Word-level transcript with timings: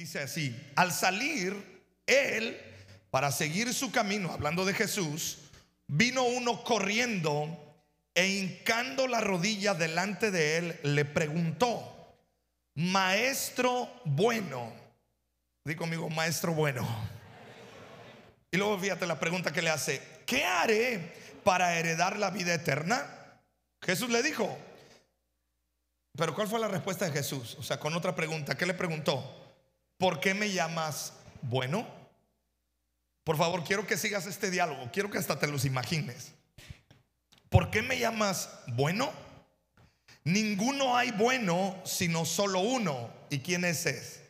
dice 0.00 0.20
así, 0.20 0.58
al 0.76 0.92
salir 0.92 1.54
él 2.06 2.58
para 3.10 3.30
seguir 3.30 3.74
su 3.74 3.92
camino, 3.92 4.32
hablando 4.32 4.64
de 4.64 4.72
Jesús, 4.72 5.40
vino 5.88 6.24
uno 6.24 6.64
corriendo 6.64 7.84
e 8.14 8.26
hincando 8.26 9.06
la 9.06 9.20
rodilla 9.20 9.74
delante 9.74 10.30
de 10.30 10.56
él, 10.56 10.80
le 10.84 11.04
preguntó, 11.04 12.16
maestro 12.76 13.90
bueno, 14.06 14.72
di 15.66 15.74
conmigo, 15.74 16.08
maestro 16.08 16.54
bueno. 16.54 16.88
Y 18.50 18.56
luego 18.56 18.78
fíjate 18.78 19.06
la 19.06 19.20
pregunta 19.20 19.52
que 19.52 19.60
le 19.60 19.68
hace, 19.68 20.00
¿qué 20.24 20.46
haré 20.46 21.12
para 21.44 21.78
heredar 21.78 22.18
la 22.18 22.30
vida 22.30 22.54
eterna? 22.54 23.06
Jesús 23.82 24.08
le 24.08 24.22
dijo, 24.22 24.56
pero 26.16 26.34
¿cuál 26.34 26.48
fue 26.48 26.58
la 26.58 26.68
respuesta 26.68 27.04
de 27.04 27.12
Jesús? 27.12 27.56
O 27.58 27.62
sea, 27.62 27.78
con 27.78 27.92
otra 27.92 28.14
pregunta, 28.16 28.56
¿qué 28.56 28.64
le 28.64 28.72
preguntó? 28.72 29.49
¿Por 30.00 30.18
qué 30.18 30.32
me 30.32 30.50
llamas 30.50 31.12
bueno? 31.42 31.86
Por 33.22 33.36
favor, 33.36 33.62
quiero 33.64 33.86
que 33.86 33.98
sigas 33.98 34.24
este 34.24 34.50
diálogo, 34.50 34.88
quiero 34.90 35.10
que 35.10 35.18
hasta 35.18 35.38
te 35.38 35.46
los 35.46 35.66
imagines. 35.66 36.32
¿Por 37.50 37.70
qué 37.70 37.82
me 37.82 37.98
llamas 37.98 38.48
bueno? 38.68 39.12
Ninguno 40.24 40.96
hay 40.96 41.10
bueno 41.10 41.76
sino 41.84 42.24
solo 42.24 42.60
uno. 42.60 43.10
¿Y 43.28 43.40
quién 43.40 43.62
es 43.66 43.84
ese? 43.84 44.26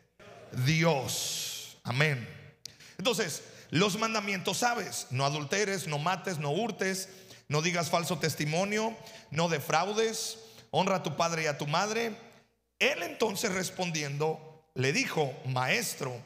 Dios. 0.66 1.78
Amén. 1.84 2.28
Entonces, 2.98 3.44
los 3.70 3.96
mandamientos 3.96 4.58
sabes, 4.58 5.06
no 5.10 5.24
adulteres, 5.24 5.86
no 5.86 6.00
mates, 6.00 6.38
no 6.38 6.50
hurtes, 6.50 7.10
no 7.46 7.62
digas 7.62 7.90
falso 7.90 8.18
testimonio, 8.18 8.96
no 9.30 9.48
defraudes, 9.48 10.40
honra 10.72 10.96
a 10.96 11.02
tu 11.04 11.16
padre 11.16 11.44
y 11.44 11.46
a 11.46 11.58
tu 11.58 11.68
madre. 11.68 12.16
Él 12.80 13.04
entonces 13.04 13.52
respondiendo 13.52 14.49
le 14.80 14.92
dijo, 14.92 15.34
maestro, 15.46 16.16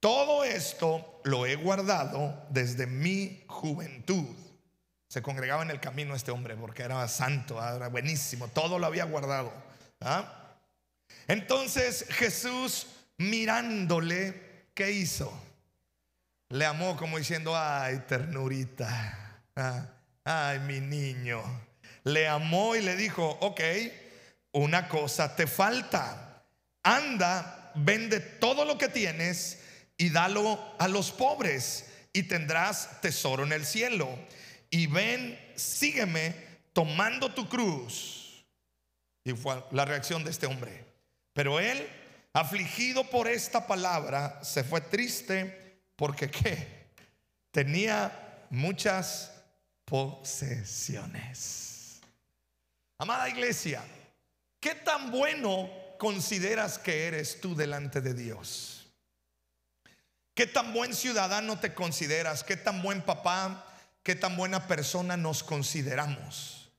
todo 0.00 0.44
esto 0.44 1.20
lo 1.24 1.46
he 1.46 1.56
guardado 1.56 2.46
desde 2.48 2.86
mi 2.86 3.44
juventud. 3.46 4.26
Se 5.08 5.22
congregaba 5.22 5.62
en 5.62 5.70
el 5.70 5.78
camino 5.78 6.14
este 6.14 6.30
hombre 6.30 6.56
porque 6.56 6.82
era 6.82 7.06
santo, 7.06 7.62
era 7.62 7.88
buenísimo, 7.88 8.48
todo 8.48 8.78
lo 8.78 8.86
había 8.86 9.04
guardado. 9.04 9.52
¿ah? 10.00 10.56
Entonces 11.28 12.06
Jesús 12.08 12.86
mirándole, 13.18 14.68
¿qué 14.74 14.90
hizo? 14.90 15.32
Le 16.48 16.64
amó 16.64 16.96
como 16.96 17.18
diciendo, 17.18 17.56
ay, 17.56 18.02
ternurita, 18.08 19.38
ah, 19.56 19.86
ay, 20.24 20.58
mi 20.60 20.80
niño. 20.80 21.42
Le 22.04 22.26
amó 22.26 22.74
y 22.74 22.80
le 22.80 22.96
dijo, 22.96 23.38
ok, 23.40 23.60
una 24.52 24.88
cosa 24.88 25.36
te 25.36 25.46
falta. 25.46 26.42
Anda, 26.82 27.61
vende 27.74 28.20
todo 28.20 28.64
lo 28.64 28.78
que 28.78 28.88
tienes 28.88 29.58
y 29.96 30.10
dalo 30.10 30.74
a 30.78 30.88
los 30.88 31.10
pobres 31.10 31.86
y 32.12 32.24
tendrás 32.24 33.00
tesoro 33.00 33.44
en 33.44 33.52
el 33.52 33.64
cielo. 33.64 34.08
Y 34.70 34.86
ven, 34.86 35.38
sígueme 35.54 36.34
tomando 36.72 37.32
tu 37.32 37.48
cruz. 37.48 38.44
Y 39.24 39.32
fue 39.32 39.62
la 39.70 39.84
reacción 39.84 40.24
de 40.24 40.30
este 40.30 40.46
hombre. 40.46 40.84
Pero 41.32 41.60
él, 41.60 41.88
afligido 42.32 43.04
por 43.04 43.28
esta 43.28 43.66
palabra, 43.66 44.40
se 44.42 44.64
fue 44.64 44.80
triste 44.80 45.80
porque 45.96 46.30
qué? 46.30 46.86
Tenía 47.50 48.46
muchas 48.50 49.32
posesiones. 49.84 52.00
Amada 52.98 53.28
iglesia, 53.28 53.82
¿qué 54.60 54.74
tan 54.74 55.10
bueno 55.10 55.81
consideras 56.02 56.80
que 56.80 57.06
eres 57.06 57.40
tú 57.40 57.54
delante 57.54 58.00
de 58.00 58.12
Dios? 58.12 58.88
¿Qué 60.34 60.48
tan 60.48 60.72
buen 60.72 60.96
ciudadano 60.96 61.60
te 61.60 61.74
consideras? 61.74 62.42
¿Qué 62.42 62.56
tan 62.56 62.82
buen 62.82 63.02
papá? 63.02 63.64
¿Qué 64.02 64.16
tan 64.16 64.36
buena 64.36 64.66
persona 64.66 65.16
nos 65.16 65.44
consideramos? 65.44 66.72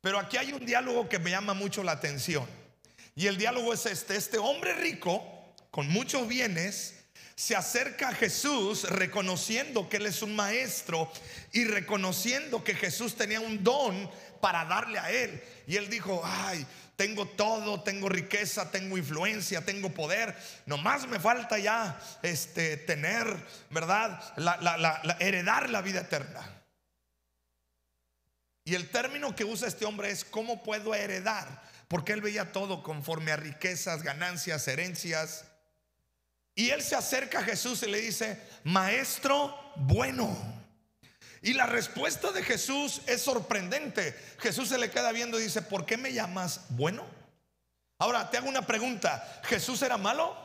Pero 0.00 0.20
aquí 0.20 0.36
hay 0.36 0.52
un 0.52 0.64
diálogo 0.64 1.08
que 1.08 1.18
me 1.18 1.32
llama 1.32 1.54
mucho 1.54 1.82
la 1.82 1.90
atención. 1.90 2.46
Y 3.16 3.26
el 3.26 3.36
diálogo 3.36 3.74
es 3.74 3.84
este. 3.84 4.14
Este 4.14 4.38
hombre 4.38 4.74
rico, 4.74 5.24
con 5.72 5.88
muchos 5.88 6.28
bienes, 6.28 6.94
se 7.34 7.56
acerca 7.56 8.10
a 8.10 8.14
Jesús 8.14 8.84
reconociendo 8.84 9.88
que 9.88 9.96
Él 9.96 10.06
es 10.06 10.22
un 10.22 10.36
maestro 10.36 11.10
y 11.52 11.64
reconociendo 11.64 12.62
que 12.62 12.76
Jesús 12.76 13.16
tenía 13.16 13.40
un 13.40 13.64
don 13.64 14.08
para 14.40 14.64
darle 14.66 15.00
a 15.00 15.10
Él. 15.10 15.42
Y 15.66 15.74
Él 15.74 15.90
dijo, 15.90 16.22
ay, 16.24 16.64
tengo 16.96 17.26
todo, 17.28 17.82
tengo 17.82 18.08
riqueza, 18.08 18.70
tengo 18.70 18.96
influencia, 18.96 19.64
tengo 19.64 19.90
poder. 19.90 20.34
Nomás 20.64 21.06
me 21.06 21.20
falta 21.20 21.58
ya 21.58 22.00
este, 22.22 22.78
tener, 22.78 23.26
¿verdad? 23.70 24.20
La, 24.36 25.16
heredar 25.20 25.68
la 25.68 25.82
vida 25.82 26.00
eterna. 26.00 26.62
Y 28.64 28.74
el 28.74 28.90
término 28.90 29.36
que 29.36 29.44
usa 29.44 29.68
este 29.68 29.84
hombre 29.84 30.10
es 30.10 30.24
¿cómo 30.24 30.62
puedo 30.62 30.94
heredar? 30.94 31.62
Porque 31.86 32.12
él 32.12 32.22
veía 32.22 32.50
todo 32.50 32.82
conforme 32.82 33.30
a 33.30 33.36
riquezas, 33.36 34.02
ganancias, 34.02 34.66
herencias. 34.66 35.44
Y 36.54 36.70
él 36.70 36.82
se 36.82 36.96
acerca 36.96 37.40
a 37.40 37.44
Jesús 37.44 37.82
y 37.82 37.90
le 37.90 38.00
dice, 38.00 38.40
maestro 38.64 39.54
bueno. 39.76 40.55
Y 41.46 41.54
la 41.54 41.66
respuesta 41.66 42.32
de 42.32 42.42
Jesús 42.42 43.02
es 43.06 43.22
sorprendente. 43.22 44.16
Jesús 44.40 44.68
se 44.68 44.78
le 44.78 44.90
queda 44.90 45.12
viendo 45.12 45.38
y 45.38 45.44
dice, 45.44 45.62
¿por 45.62 45.86
qué 45.86 45.96
me 45.96 46.12
llamas 46.12 46.62
bueno? 46.70 47.06
Ahora, 48.00 48.28
te 48.28 48.36
hago 48.36 48.48
una 48.48 48.66
pregunta. 48.66 49.40
¿Jesús 49.44 49.80
era 49.82 49.96
malo? 49.96 50.36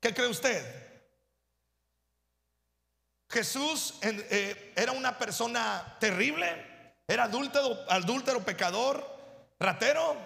¿Qué 0.00 0.14
cree 0.14 0.28
usted? 0.28 0.64
¿Jesús 3.28 3.96
eh, 4.00 4.72
era 4.76 4.92
una 4.92 5.18
persona 5.18 5.94
terrible? 6.00 7.02
¿Era 7.06 7.24
adúltero, 7.24 7.84
adúltero, 7.90 8.42
pecador, 8.42 9.06
ratero? 9.58 10.16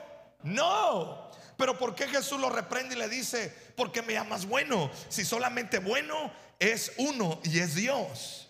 No. 0.44 1.28
Pero 1.56 1.76
¿por 1.76 1.96
qué 1.96 2.06
Jesús 2.06 2.38
lo 2.38 2.50
reprende 2.50 2.94
y 2.94 2.98
le 2.98 3.08
dice, 3.08 3.48
¿por 3.74 3.90
qué 3.90 4.00
me 4.00 4.12
llamas 4.12 4.46
bueno? 4.46 4.92
Si 5.08 5.24
solamente 5.24 5.80
bueno 5.80 6.32
es 6.60 6.92
uno 6.98 7.40
y 7.42 7.58
es 7.58 7.74
Dios. 7.74 8.43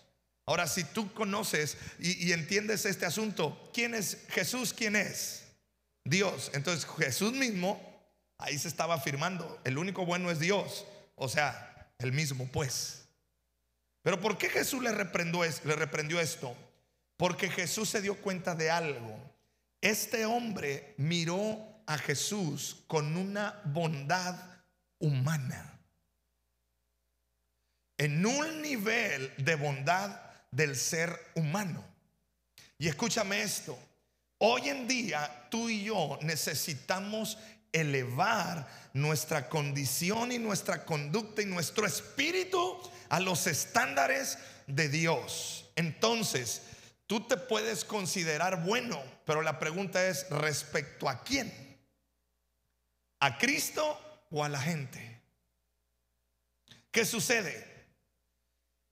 Ahora, 0.47 0.67
si 0.67 0.83
tú 0.83 1.11
conoces 1.13 1.77
y, 1.97 2.31
entiendes 2.31 2.85
este 2.85 3.05
asunto, 3.05 3.69
¿quién 3.73 3.95
es 3.95 4.25
Jesús? 4.29 4.73
¿Quién 4.73 4.95
es? 4.95 5.43
Dios. 6.03 6.51
Entonces 6.53 6.87
Jesús 6.97 7.33
mismo, 7.33 7.81
ahí 8.37 8.57
se 8.59 8.67
estaba 8.67 8.95
afirmando, 8.95 9.59
el 9.63 9.77
único 9.77 10.05
bueno 10.05 10.29
es 10.29 10.39
Dios. 10.39 10.85
O 11.15 11.29
sea, 11.29 11.89
el 11.97 12.11
mismo 12.11 12.47
pues. 12.51 13.07
Pero 14.03 14.21
¿por 14.21 14.37
qué 14.37 14.49
Jesús 14.49 14.83
le, 14.83 14.91
reprendió, 14.91 15.41
le 15.43 15.75
reprendió 15.75 16.19
esto? 16.19 16.55
Porque 17.17 17.49
Jesús 17.49 17.89
se 17.89 18.01
dio 18.01 18.21
cuenta 18.21 18.53
de 18.53 18.69
algo. 18.69 19.17
Este 19.81 20.25
hombre 20.25 20.93
miró 20.97 21.83
a 21.87 21.97
Jesús 21.97 22.83
con 22.85 23.17
una 23.17 23.61
bondad 23.65 24.35
humana. 24.99 25.79
En 27.97 28.25
un 28.25 28.61
nivel 28.61 29.33
de 29.37 29.55
bondad 29.55 30.24
del 30.55 30.77
ser 30.77 31.31
humano. 31.35 31.83
Y 32.77 32.87
escúchame 32.87 33.41
esto, 33.41 33.77
hoy 34.37 34.69
en 34.69 34.87
día 34.87 35.47
tú 35.49 35.69
y 35.69 35.83
yo 35.83 36.17
necesitamos 36.21 37.37
elevar 37.73 38.65
nuestra 38.93 39.49
condición 39.49 40.31
y 40.31 40.39
nuestra 40.39 40.85
conducta 40.85 41.41
y 41.41 41.45
nuestro 41.45 41.85
espíritu 41.85 42.79
a 43.09 43.19
los 43.19 43.47
estándares 43.47 44.37
de 44.67 44.87
Dios. 44.87 45.69
Entonces, 45.75 46.61
tú 47.05 47.27
te 47.27 47.35
puedes 47.35 47.83
considerar 47.83 48.63
bueno, 48.63 49.03
pero 49.25 49.41
la 49.41 49.59
pregunta 49.59 50.07
es 50.07 50.29
respecto 50.29 51.09
a 51.09 51.21
quién. 51.21 51.51
¿A 53.19 53.37
Cristo 53.37 54.25
o 54.31 54.43
a 54.43 54.49
la 54.49 54.61
gente? 54.61 55.21
¿Qué 56.91 57.03
sucede? 57.03 57.74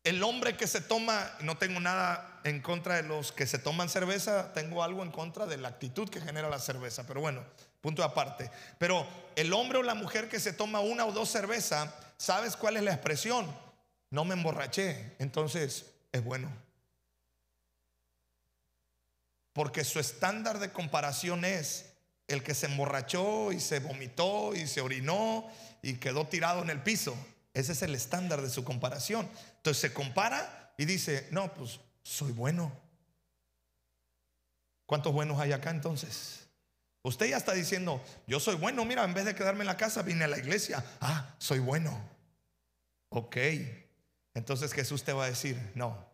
El 0.03 0.21
hombre 0.21 0.57
que 0.57 0.67
se 0.67 0.81
toma, 0.81 1.31
no 1.39 1.57
tengo 1.57 1.79
nada 1.79 2.41
en 2.43 2.61
contra 2.61 2.95
de 2.95 3.03
los 3.03 3.31
que 3.31 3.47
se 3.47 3.57
toman 3.57 3.87
cerveza, 3.87 4.51
tengo 4.53 4.83
algo 4.83 5.01
en 5.01 5.11
contra 5.11 5.45
de 5.45 5.57
la 5.57 5.69
actitud 5.69 6.09
que 6.09 6.19
genera 6.19 6.49
la 6.49 6.59
cerveza, 6.59 7.07
pero 7.07 7.21
bueno, 7.21 7.41
punto 7.79 8.03
aparte. 8.03 8.51
Pero 8.77 9.07
el 9.37 9.53
hombre 9.53 9.79
o 9.79 9.83
la 9.83 9.95
mujer 9.95 10.27
que 10.27 10.41
se 10.41 10.51
toma 10.51 10.81
una 10.81 11.05
o 11.05 11.13
dos 11.13 11.29
cervezas, 11.29 11.89
¿sabes 12.17 12.57
cuál 12.57 12.75
es 12.75 12.83
la 12.83 12.91
expresión? 12.91 13.49
No 14.09 14.25
me 14.25 14.33
emborraché, 14.33 15.15
entonces 15.19 15.85
es 16.11 16.23
bueno. 16.23 16.51
Porque 19.53 19.85
su 19.85 19.99
estándar 19.99 20.59
de 20.59 20.73
comparación 20.73 21.45
es 21.45 21.93
el 22.27 22.43
que 22.43 22.55
se 22.55 22.65
emborrachó 22.65 23.53
y 23.53 23.61
se 23.61 23.79
vomitó 23.79 24.53
y 24.53 24.67
se 24.67 24.81
orinó 24.81 25.49
y 25.81 25.93
quedó 25.95 26.27
tirado 26.27 26.61
en 26.61 26.71
el 26.71 26.81
piso. 26.81 27.15
Ese 27.53 27.73
es 27.73 27.81
el 27.83 27.93
estándar 27.93 28.41
de 28.41 28.49
su 28.49 28.63
comparación. 28.63 29.29
Entonces 29.57 29.81
se 29.81 29.93
compara 29.93 30.73
y 30.77 30.85
dice, 30.85 31.27
no, 31.31 31.53
pues 31.53 31.79
soy 32.01 32.31
bueno. 32.31 32.71
¿Cuántos 34.85 35.13
buenos 35.13 35.39
hay 35.39 35.51
acá 35.51 35.69
entonces? 35.69 36.47
Usted 37.03 37.27
ya 37.27 37.37
está 37.37 37.53
diciendo, 37.53 38.03
yo 38.27 38.39
soy 38.39 38.55
bueno, 38.55 38.85
mira, 38.85 39.03
en 39.03 39.13
vez 39.13 39.25
de 39.25 39.35
quedarme 39.35 39.61
en 39.61 39.67
la 39.67 39.77
casa, 39.77 40.01
vine 40.01 40.23
a 40.23 40.27
la 40.27 40.37
iglesia. 40.37 40.83
Ah, 41.01 41.35
soy 41.37 41.59
bueno. 41.59 42.09
Ok. 43.09 43.37
Entonces 44.33 44.73
Jesús 44.73 45.03
te 45.03 45.13
va 45.13 45.25
a 45.25 45.29
decir, 45.29 45.57
no. 45.75 46.11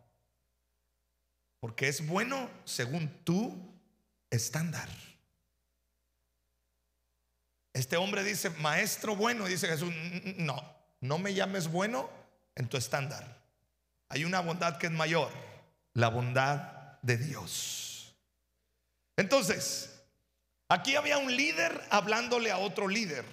Porque 1.60 1.88
es 1.88 2.06
bueno 2.06 2.50
según 2.66 3.10
tu 3.24 3.56
estándar. 4.30 4.90
Este 7.74 7.96
hombre 7.98 8.24
dice, 8.24 8.50
maestro 8.50 9.16
bueno, 9.16 9.48
y 9.48 9.52
dice 9.52 9.68
Jesús, 9.68 9.94
no, 10.38 10.79
no 11.02 11.18
me 11.18 11.34
llames 11.34 11.72
bueno 11.72 12.10
en 12.56 12.68
tu 12.68 12.78
estándar. 12.78 13.40
Hay 14.10 14.26
una 14.26 14.40
bondad 14.40 14.78
que 14.78 14.88
es 14.88 14.94
mayor, 14.94 15.32
la 15.94 16.10
bondad 16.10 17.00
de 17.02 17.18
Dios. 17.18 18.16
Entonces, 19.18 20.00
Aquí 20.72 20.96
había 20.96 21.18
un 21.18 21.36
líder 21.36 21.82
hablándole 21.90 22.52
a 22.52 22.60
otro 22.60 22.88
líder. 22.88 23.26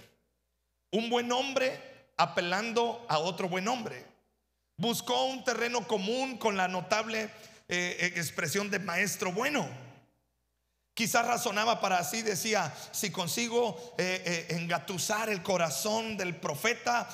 Un 0.90 1.10
buen 1.10 1.30
hombre 1.32 1.78
apelando 2.16 3.04
a 3.10 3.18
otro 3.18 3.46
buen 3.46 3.68
hombre. 3.68 4.06
Buscó 4.78 5.26
un 5.26 5.44
terreno 5.44 5.86
común 5.86 6.38
con 6.38 6.56
la 6.56 6.66
notable 6.66 7.24
eh, 7.68 7.96
eh, 8.00 8.12
expresión 8.16 8.70
de 8.70 8.78
maestro 8.78 9.32
bueno. 9.32 9.68
Quizás 10.96 11.26
razonaba 11.26 11.78
para 11.78 11.98
así, 11.98 12.22
decía, 12.22 12.72
si 12.90 13.10
consigo 13.10 13.76
eh, 13.98 14.22
eh, 14.24 14.56
engatusar 14.56 15.28
el 15.28 15.42
corazón 15.42 16.16
del 16.16 16.36
profeta, 16.36 17.06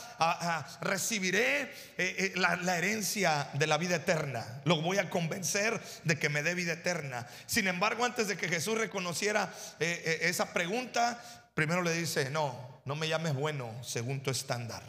recibiré 0.80 1.68
eh, 1.98 2.32
la, 2.36 2.54
la, 2.54 2.78
herencia 2.78 3.50
de 3.54 3.66
la 3.66 3.78
vida 3.78 3.96
eterna. 3.96 4.62
Lo 4.66 4.80
voy 4.80 4.98
a 4.98 5.10
convencer 5.10 5.82
de 6.04 6.16
que 6.16 6.28
me 6.28 6.44
dé 6.44 6.54
vida 6.54 6.74
eterna. 6.74 7.26
Sin 7.46 7.66
embargo, 7.66 8.04
antes 8.04 8.28
de 8.28 8.36
que 8.36 8.48
Jesús 8.48 8.78
reconociera 8.78 9.52
esa 9.80 10.52
pregunta, 10.52 11.20
primero 11.52 11.82
le 11.82 11.92
dice, 11.92 12.30
no, 12.30 12.82
no 12.84 12.94
me 12.94 13.08
llames 13.08 13.34
bueno 13.34 13.74
según 13.82 14.22
tu 14.22 14.30
estándar. 14.30 14.84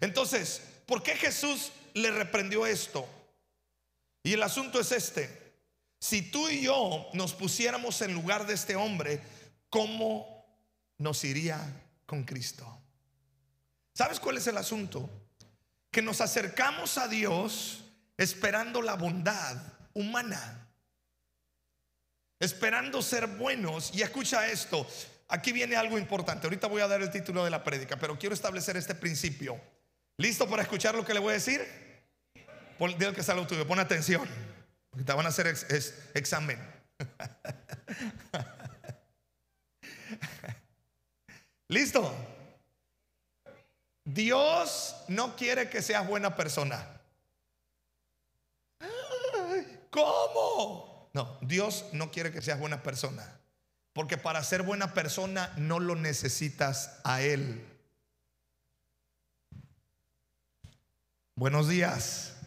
Entonces, 0.00 0.62
¿por 0.86 1.02
qué 1.02 1.14
Jesús 1.14 1.72
le 1.92 2.10
reprendió 2.10 2.64
esto? 2.64 3.06
Y 4.22 4.32
el 4.32 4.42
asunto 4.42 4.80
es 4.80 4.92
este. 4.92 5.47
Si 6.00 6.22
tú 6.30 6.48
y 6.48 6.62
yo 6.62 7.08
nos 7.12 7.34
pusiéramos 7.34 8.00
en 8.02 8.14
lugar 8.14 8.46
de 8.46 8.54
este 8.54 8.76
hombre, 8.76 9.20
¿cómo 9.68 10.46
nos 10.98 11.24
iría 11.24 11.60
con 12.06 12.24
Cristo? 12.24 12.80
¿Sabes 13.94 14.20
cuál 14.20 14.36
es 14.36 14.46
el 14.46 14.56
asunto? 14.56 15.10
Que 15.90 16.02
nos 16.02 16.20
acercamos 16.20 16.98
a 16.98 17.08
Dios 17.08 17.84
esperando 18.16 18.80
la 18.80 18.94
bondad 18.94 19.56
humana, 19.94 20.68
esperando 22.38 23.02
ser 23.02 23.26
buenos. 23.26 23.92
Y 23.92 24.02
escucha 24.02 24.46
esto, 24.48 24.86
aquí 25.26 25.50
viene 25.50 25.74
algo 25.74 25.98
importante. 25.98 26.46
Ahorita 26.46 26.68
voy 26.68 26.82
a 26.82 26.88
dar 26.88 27.02
el 27.02 27.10
título 27.10 27.44
de 27.44 27.50
la 27.50 27.64
prédica, 27.64 27.96
pero 27.96 28.16
quiero 28.18 28.34
establecer 28.34 28.76
este 28.76 28.94
principio. 28.94 29.60
¿Listo 30.16 30.48
para 30.48 30.62
escuchar 30.62 30.94
lo 30.94 31.04
que 31.04 31.14
le 31.14 31.20
voy 31.20 31.30
a 31.30 31.34
decir? 31.34 31.60
Dile 32.78 33.12
que 33.12 33.22
tuyo, 33.22 33.66
pon 33.66 33.80
atención. 33.80 34.28
Te 35.04 35.12
van 35.12 35.26
a 35.26 35.28
hacer 35.28 35.46
examen. 36.14 36.58
¿Listo? 41.68 42.12
Dios 44.04 44.96
no 45.08 45.36
quiere 45.36 45.68
que 45.68 45.82
seas 45.82 46.06
buena 46.06 46.34
persona. 46.34 46.98
¿Cómo? 49.90 51.10
No, 51.12 51.38
Dios 51.42 51.84
no 51.92 52.10
quiere 52.10 52.32
que 52.32 52.40
seas 52.40 52.58
buena 52.58 52.82
persona. 52.82 53.38
Porque 53.92 54.16
para 54.16 54.42
ser 54.42 54.62
buena 54.62 54.94
persona 54.94 55.52
no 55.56 55.78
lo 55.80 55.94
necesitas 55.94 57.00
a 57.04 57.20
Él. 57.20 57.64
Buenos 61.34 61.68
días. 61.68 62.37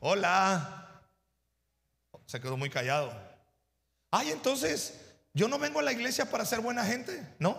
Hola. 0.00 1.02
Se 2.26 2.40
quedó 2.40 2.56
muy 2.56 2.70
callado. 2.70 3.12
Ay, 4.10 4.30
entonces, 4.30 5.00
yo 5.34 5.48
no 5.48 5.58
vengo 5.58 5.80
a 5.80 5.82
la 5.82 5.92
iglesia 5.92 6.30
para 6.30 6.44
ser 6.44 6.60
buena 6.60 6.84
gente. 6.84 7.26
No. 7.38 7.58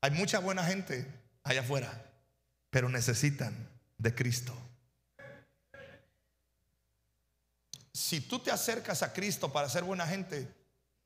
Hay 0.00 0.10
mucha 0.10 0.38
buena 0.38 0.64
gente 0.64 1.06
allá 1.42 1.60
afuera, 1.60 1.90
pero 2.70 2.88
necesitan 2.88 3.54
de 3.96 4.14
Cristo. 4.14 4.54
Si 7.92 8.20
tú 8.20 8.38
te 8.38 8.50
acercas 8.50 9.02
a 9.02 9.12
Cristo 9.12 9.52
para 9.52 9.68
ser 9.68 9.82
buena 9.82 10.06
gente, 10.06 10.46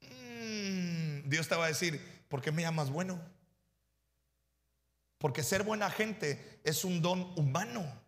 mm, 0.00 1.28
Dios 1.28 1.48
te 1.48 1.54
va 1.54 1.64
a 1.64 1.68
decir, 1.68 2.24
¿por 2.28 2.42
qué 2.42 2.52
me 2.52 2.62
llamas 2.62 2.90
bueno? 2.90 3.18
Porque 5.18 5.42
ser 5.42 5.62
buena 5.62 5.90
gente 5.90 6.60
es 6.64 6.84
un 6.84 7.00
don 7.00 7.32
humano. 7.38 8.02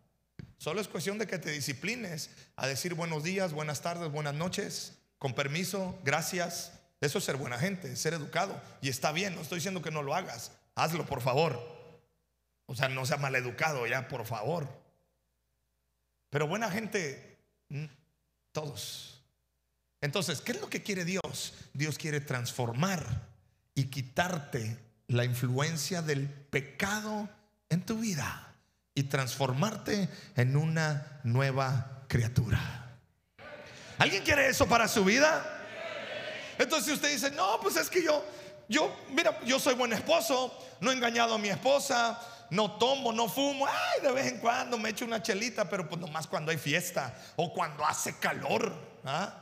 Solo 0.57 0.81
es 0.81 0.87
cuestión 0.87 1.17
de 1.17 1.27
que 1.27 1.37
te 1.37 1.51
disciplines 1.51 2.29
a 2.55 2.67
decir 2.67 2.93
buenos 2.93 3.23
días, 3.23 3.53
buenas 3.53 3.81
tardes, 3.81 4.11
buenas 4.11 4.33
noches, 4.33 4.93
con 5.17 5.33
permiso, 5.33 5.99
gracias. 6.03 6.71
Eso 7.01 7.17
es 7.17 7.23
ser 7.23 7.35
buena 7.35 7.57
gente, 7.57 7.95
ser 7.95 8.13
educado. 8.13 8.59
Y 8.81 8.89
está 8.89 9.11
bien, 9.11 9.35
no 9.35 9.41
estoy 9.41 9.57
diciendo 9.57 9.81
que 9.81 9.91
no 9.91 10.01
lo 10.01 10.15
hagas. 10.15 10.51
Hazlo, 10.75 11.05
por 11.05 11.21
favor. 11.21 11.61
O 12.65 12.75
sea, 12.75 12.89
no 12.89 13.05
sea 13.05 13.17
maleducado 13.17 13.85
ya, 13.85 14.07
por 14.07 14.25
favor. 14.25 14.67
Pero 16.29 16.47
buena 16.47 16.71
gente, 16.71 17.37
mm, 17.69 17.85
todos. 18.51 19.21
Entonces, 20.01 20.41
¿qué 20.41 20.53
es 20.53 20.61
lo 20.61 20.69
que 20.69 20.83
quiere 20.83 21.05
Dios? 21.05 21.53
Dios 21.73 21.97
quiere 21.97 22.21
transformar 22.21 23.27
y 23.75 23.85
quitarte 23.85 24.77
la 25.07 25.25
influencia 25.25 26.01
del 26.01 26.27
pecado 26.27 27.29
en 27.69 27.85
tu 27.85 27.99
vida 27.99 28.54
y 28.95 29.03
transformarte 29.03 30.09
en 30.35 30.55
una 30.55 31.19
nueva 31.23 32.05
criatura. 32.07 32.97
¿Alguien 33.97 34.23
quiere 34.23 34.47
eso 34.47 34.67
para 34.67 34.87
su 34.87 35.03
vida? 35.03 35.51
Entonces 36.57 36.93
usted 36.93 37.11
dice, 37.11 37.31
no, 37.31 37.59
pues 37.61 37.75
es 37.75 37.89
que 37.89 38.01
yo, 38.01 38.23
yo, 38.69 38.95
mira, 39.11 39.37
yo 39.45 39.59
soy 39.59 39.75
buen 39.75 39.91
esposo, 39.91 40.57
no 40.79 40.91
he 40.91 40.93
engañado 40.93 41.35
a 41.35 41.37
mi 41.37 41.49
esposa, 41.49 42.19
no 42.49 42.71
tomo, 42.77 43.11
no 43.11 43.27
fumo, 43.27 43.67
ay, 43.67 44.01
de 44.01 44.11
vez 44.11 44.27
en 44.27 44.39
cuando 44.39 44.77
me 44.77 44.89
echo 44.89 45.03
una 45.03 45.21
chelita, 45.21 45.69
pero 45.69 45.87
pues 45.87 45.99
nomás 45.99 46.27
cuando 46.27 46.51
hay 46.51 46.57
fiesta 46.57 47.13
o 47.35 47.53
cuando 47.53 47.85
hace 47.85 48.17
calor. 48.17 48.73
¿ah? 49.03 49.41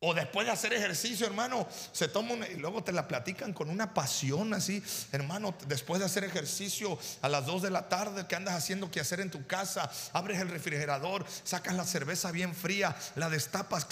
O 0.00 0.14
después 0.14 0.46
de 0.46 0.52
hacer 0.52 0.72
ejercicio, 0.72 1.26
hermano, 1.26 1.66
se 1.90 2.06
toma 2.06 2.46
y 2.46 2.54
luego 2.54 2.84
te 2.84 2.92
la 2.92 3.08
platican 3.08 3.52
con 3.52 3.68
una 3.68 3.94
pasión 3.94 4.54
así, 4.54 4.80
hermano, 5.10 5.56
después 5.66 5.98
de 5.98 6.06
hacer 6.06 6.22
ejercicio 6.22 6.96
a 7.20 7.28
las 7.28 7.46
2 7.46 7.62
de 7.62 7.70
la 7.70 7.88
tarde, 7.88 8.26
que 8.28 8.36
andas 8.36 8.54
haciendo 8.54 8.92
que 8.92 9.00
hacer 9.00 9.18
en 9.18 9.30
tu 9.30 9.44
casa, 9.48 9.90
abres 10.12 10.40
el 10.40 10.50
refrigerador, 10.50 11.26
sacas 11.42 11.74
la 11.74 11.84
cerveza 11.84 12.30
bien 12.30 12.54
fría, 12.54 12.96
la 13.16 13.28
destapas 13.28 13.88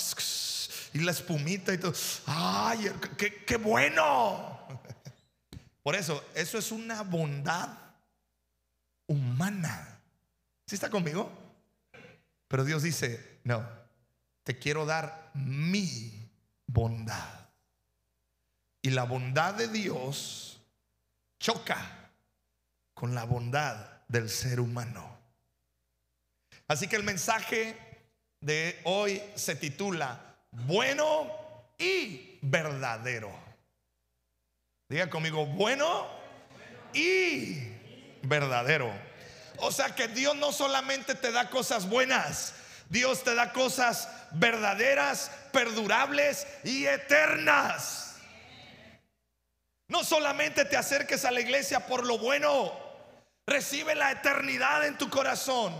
y 0.93 1.01
la 1.01 1.11
espumita 1.11 1.75
y 1.75 1.79
todo. 1.79 1.93
¡Ay, 2.27 2.89
qué, 3.19 3.45
qué 3.45 3.57
bueno! 3.57 4.61
Por 5.83 5.97
eso, 5.97 6.25
eso 6.37 6.57
es 6.57 6.71
una 6.71 7.03
bondad 7.03 7.69
humana. 9.09 10.01
¿Sí 10.67 10.77
está 10.77 10.89
conmigo? 10.89 11.33
Pero 12.47 12.65
Dios 12.65 12.85
dice, 12.85 13.41
no, 13.43 13.86
te 14.47 14.57
quiero 14.61 14.87
dar 14.87 15.33
mi 15.35 16.31
bondad. 16.69 17.49
Y 18.81 18.91
la 18.91 19.03
bondad 19.03 19.55
de 19.55 19.67
Dios 19.67 20.61
choca 21.41 22.13
con 22.95 23.13
la 23.13 23.25
bondad 23.25 24.05
del 24.07 24.31
ser 24.31 24.61
humano. 24.61 25.19
Así 26.69 26.87
que 26.87 26.95
el 26.95 27.03
mensaje 27.03 27.77
de 28.41 28.81
hoy 28.85 29.21
se 29.35 29.57
titula 29.57 30.37
Bueno 30.53 31.29
y 31.77 32.39
verdadero. 32.41 33.37
Diga 34.89 35.11
conmigo, 35.11 35.45
bueno 35.45 36.07
y 36.93 37.73
verdadero. 38.23 38.93
O 39.59 39.73
sea 39.73 39.93
que 39.93 40.07
Dios 40.07 40.37
no 40.37 40.53
solamente 40.53 41.17
te 41.17 41.33
da 41.33 41.51
cosas 41.51 41.89
buenas, 41.89 42.55
Dios 42.89 43.25
te 43.25 43.35
da 43.35 43.53
cosas 43.53 44.09
verdaderas, 44.33 45.31
perdurables 45.53 46.47
y 46.65 46.87
eternas. 46.87 48.17
No 49.89 50.05
solamente 50.05 50.65
te 50.65 50.77
acerques 50.77 51.25
a 51.25 51.31
la 51.31 51.41
iglesia 51.41 51.87
por 51.87 52.05
lo 52.05 52.19
bueno, 52.19 52.73
recibe 53.47 53.95
la 53.95 54.13
eternidad 54.13 54.87
en 54.87 54.99
tu 54.99 55.09
corazón. 55.09 55.75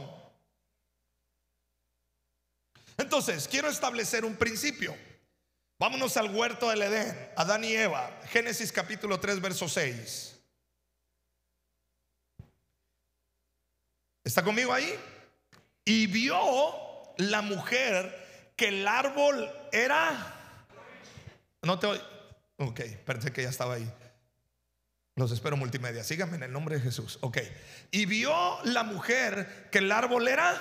Entonces, 2.99 3.49
quiero 3.49 3.69
establecer 3.69 4.25
un 4.25 4.37
principio. 4.37 4.97
Vámonos 5.79 6.17
al 6.17 6.35
huerto 6.35 6.71
del 6.71 6.83
Edén, 6.83 7.33
Adán 7.37 7.63
y 7.63 7.75
Eva, 7.75 8.11
Génesis 8.31 8.73
capítulo 8.73 9.21
3, 9.21 9.41
verso 9.41 9.69
6. 9.69 10.41
¿Está 14.25 14.43
conmigo 14.43 14.73
ahí? 14.73 14.99
Y 15.85 16.07
vio 16.07 16.37
la 17.19 17.43
mujer 17.43 18.53
que 18.57 18.69
el 18.69 18.87
árbol 18.87 19.51
era... 19.73 20.35
No 21.63 21.79
te 21.79 21.87
oí. 21.87 22.01
Ok, 22.59 22.81
pensé 23.05 23.33
que 23.33 23.43
ya 23.43 23.51
estaba 23.51 23.75
ahí. 23.75 23.93
Los 25.17 25.33
espero 25.33 25.57
multimedia. 25.57 26.05
Síganme 26.05 26.37
en 26.37 26.45
el 26.45 26.53
nombre 26.53 26.77
de 26.77 26.83
Jesús. 26.83 27.19
Ok. 27.23 27.39
Y 27.91 28.07
vio 28.07 28.33
la 28.65 28.83
mujer 28.83 29.69
que 29.71 29.79
el 29.79 29.91
árbol 29.91 30.29
era. 30.29 30.55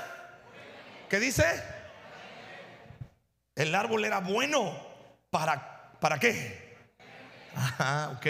¿Qué 1.10 1.20
dice? 1.20 1.46
El 3.56 3.76
árbol 3.76 4.06
era 4.06 4.20
bueno. 4.20 4.78
¿Para, 5.30 5.92
para 6.00 6.20
qué? 6.20 6.78
Ajá, 7.54 8.12
ok. 8.18 8.28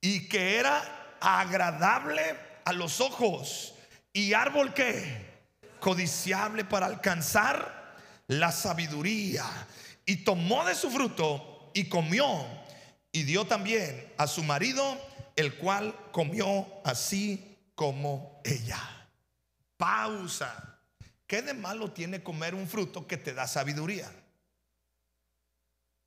Y 0.00 0.28
que 0.28 0.58
era 0.58 1.16
agradable 1.20 2.22
a 2.64 2.72
los 2.72 3.00
ojos. 3.00 3.74
¿Y 4.12 4.32
árbol 4.32 4.72
qué? 4.72 5.35
Codiciable 5.80 6.64
para 6.64 6.86
alcanzar 6.86 7.94
la 8.28 8.52
sabiduría. 8.52 9.44
Y 10.04 10.24
tomó 10.24 10.64
de 10.64 10.74
su 10.74 10.90
fruto 10.90 11.70
y 11.74 11.88
comió. 11.88 12.46
Y 13.12 13.22
dio 13.22 13.46
también 13.46 14.12
a 14.18 14.26
su 14.26 14.42
marido 14.42 14.98
el 15.36 15.56
cual 15.56 15.94
comió 16.12 16.66
así 16.84 17.58
como 17.74 18.40
ella. 18.44 18.80
Pausa. 19.76 20.80
¿Qué 21.26 21.42
de 21.42 21.54
malo 21.54 21.92
tiene 21.92 22.22
comer 22.22 22.54
un 22.54 22.66
fruto 22.66 23.06
que 23.06 23.16
te 23.16 23.34
da 23.34 23.46
sabiduría? 23.46 24.10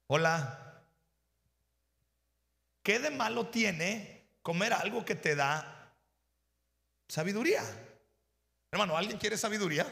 Hola. 0.07 0.83
¿Qué 2.81 2.99
de 2.99 3.11
malo 3.11 3.47
tiene 3.47 4.23
comer 4.41 4.73
algo 4.73 5.05
que 5.05 5.15
te 5.15 5.35
da 5.35 5.93
sabiduría? 7.07 7.63
Hermano, 8.71 8.97
¿alguien 8.97 9.17
quiere 9.17 9.37
sabiduría? 9.37 9.85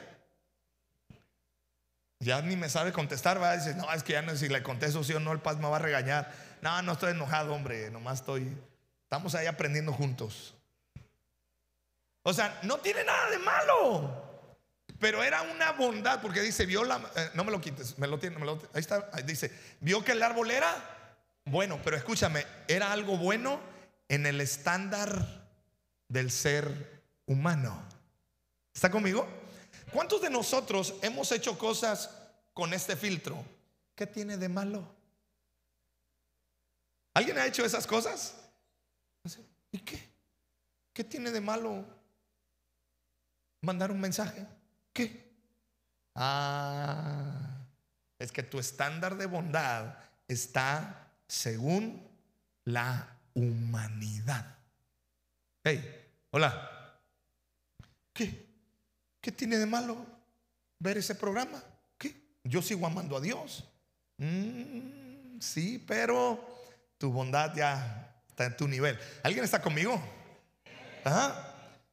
Ya 2.19 2.41
ni 2.41 2.55
me 2.55 2.69
sabe 2.69 2.91
contestar, 2.91 3.41
va 3.41 3.51
a 3.51 3.57
decir, 3.57 3.75
no, 3.75 3.91
es 3.93 4.03
que 4.03 4.13
ya 4.13 4.21
no, 4.21 4.35
si 4.35 4.49
le 4.49 4.63
contesto 4.63 5.03
sí 5.03 5.13
o 5.13 5.19
no, 5.19 5.31
el 5.31 5.39
paz 5.39 5.57
me 5.57 5.69
va 5.69 5.75
a 5.77 5.79
regañar. 5.79 6.33
No, 6.61 6.81
no 6.81 6.93
estoy 6.93 7.11
enojado, 7.11 7.53
hombre, 7.53 7.91
nomás 7.91 8.19
estoy 8.19 8.57
Estamos 9.07 9.35
ahí 9.35 9.47
aprendiendo 9.47 9.93
juntos. 9.93 10.53
O 12.23 12.33
sea, 12.33 12.59
no 12.63 12.77
tiene 12.79 13.05
nada 13.05 13.29
de 13.29 13.39
malo. 13.39 14.23
Pero 14.99 15.23
era 15.23 15.43
una 15.43 15.71
bondad, 15.71 16.19
porque 16.21 16.41
dice, 16.41 16.65
vio 16.65 16.83
la. 16.83 16.97
Eh, 17.15 17.29
no 17.33 17.45
me 17.45 17.53
lo 17.53 17.61
quites, 17.61 17.97
me 17.97 18.05
lo 18.05 18.19
tiene, 18.19 18.35
ahí 18.73 18.81
está, 18.81 19.09
dice, 19.23 19.49
vio 19.79 20.03
que 20.03 20.11
el 20.11 20.21
árbol 20.21 20.51
era 20.51 20.75
bueno, 21.45 21.79
pero 21.85 21.95
escúchame, 21.95 22.45
era 22.67 22.91
algo 22.91 23.15
bueno 23.15 23.61
en 24.09 24.25
el 24.25 24.41
estándar 24.41 25.47
del 26.09 26.31
ser 26.31 27.01
humano. 27.27 27.86
¿Está 28.77 28.91
conmigo? 28.91 29.27
¿Cuántos 29.91 30.21
de 30.21 30.29
nosotros 30.29 30.93
hemos 31.01 31.31
hecho 31.31 31.57
cosas 31.57 32.11
con 32.53 32.75
este 32.75 32.95
filtro? 32.95 33.43
¿Qué 33.95 34.05
tiene 34.05 34.37
de 34.37 34.47
malo? 34.47 34.87
¿Alguien 37.15 37.39
ha 37.39 37.47
hecho 37.47 37.65
esas 37.65 37.87
cosas? 37.87 38.35
¿Y 39.71 39.79
qué? 39.79 40.07
¿Qué 40.93 41.03
tiene 41.03 41.31
de 41.31 41.41
malo 41.41 41.83
mandar 43.61 43.89
un 43.89 43.99
mensaje? 43.99 44.45
¿Qué? 44.93 45.27
Ah, 46.13 47.57
es 48.19 48.31
que 48.31 48.43
tu 48.43 48.59
estándar 48.59 49.17
de 49.17 49.25
bondad 49.25 49.97
está 50.27 51.13
según 51.27 52.07
la 52.65 53.17
humanidad. 53.33 54.55
Hey, 55.63 56.11
hola. 56.29 56.99
¿Qué? 58.13 58.46
¿Qué 59.21 59.31
tiene 59.31 59.57
de 59.57 59.65
malo 59.65 60.05
ver 60.79 60.97
ese 60.97 61.15
programa? 61.15 61.63
¿Qué? 61.97 62.15
Yo 62.43 62.61
sigo 62.61 62.85
amando 62.85 63.17
a 63.17 63.21
Dios. 63.21 63.63
Mm, 64.17 65.39
sí, 65.39 65.83
pero 65.87 66.63
tu 66.97 67.11
bondad 67.11 67.53
ya 67.55 68.21
está 68.29 68.45
en 68.45 68.57
tu 68.57 68.67
nivel. 68.67 68.97
¿Alguien 69.23 69.43
está 69.43 69.61
conmigo? 69.61 70.01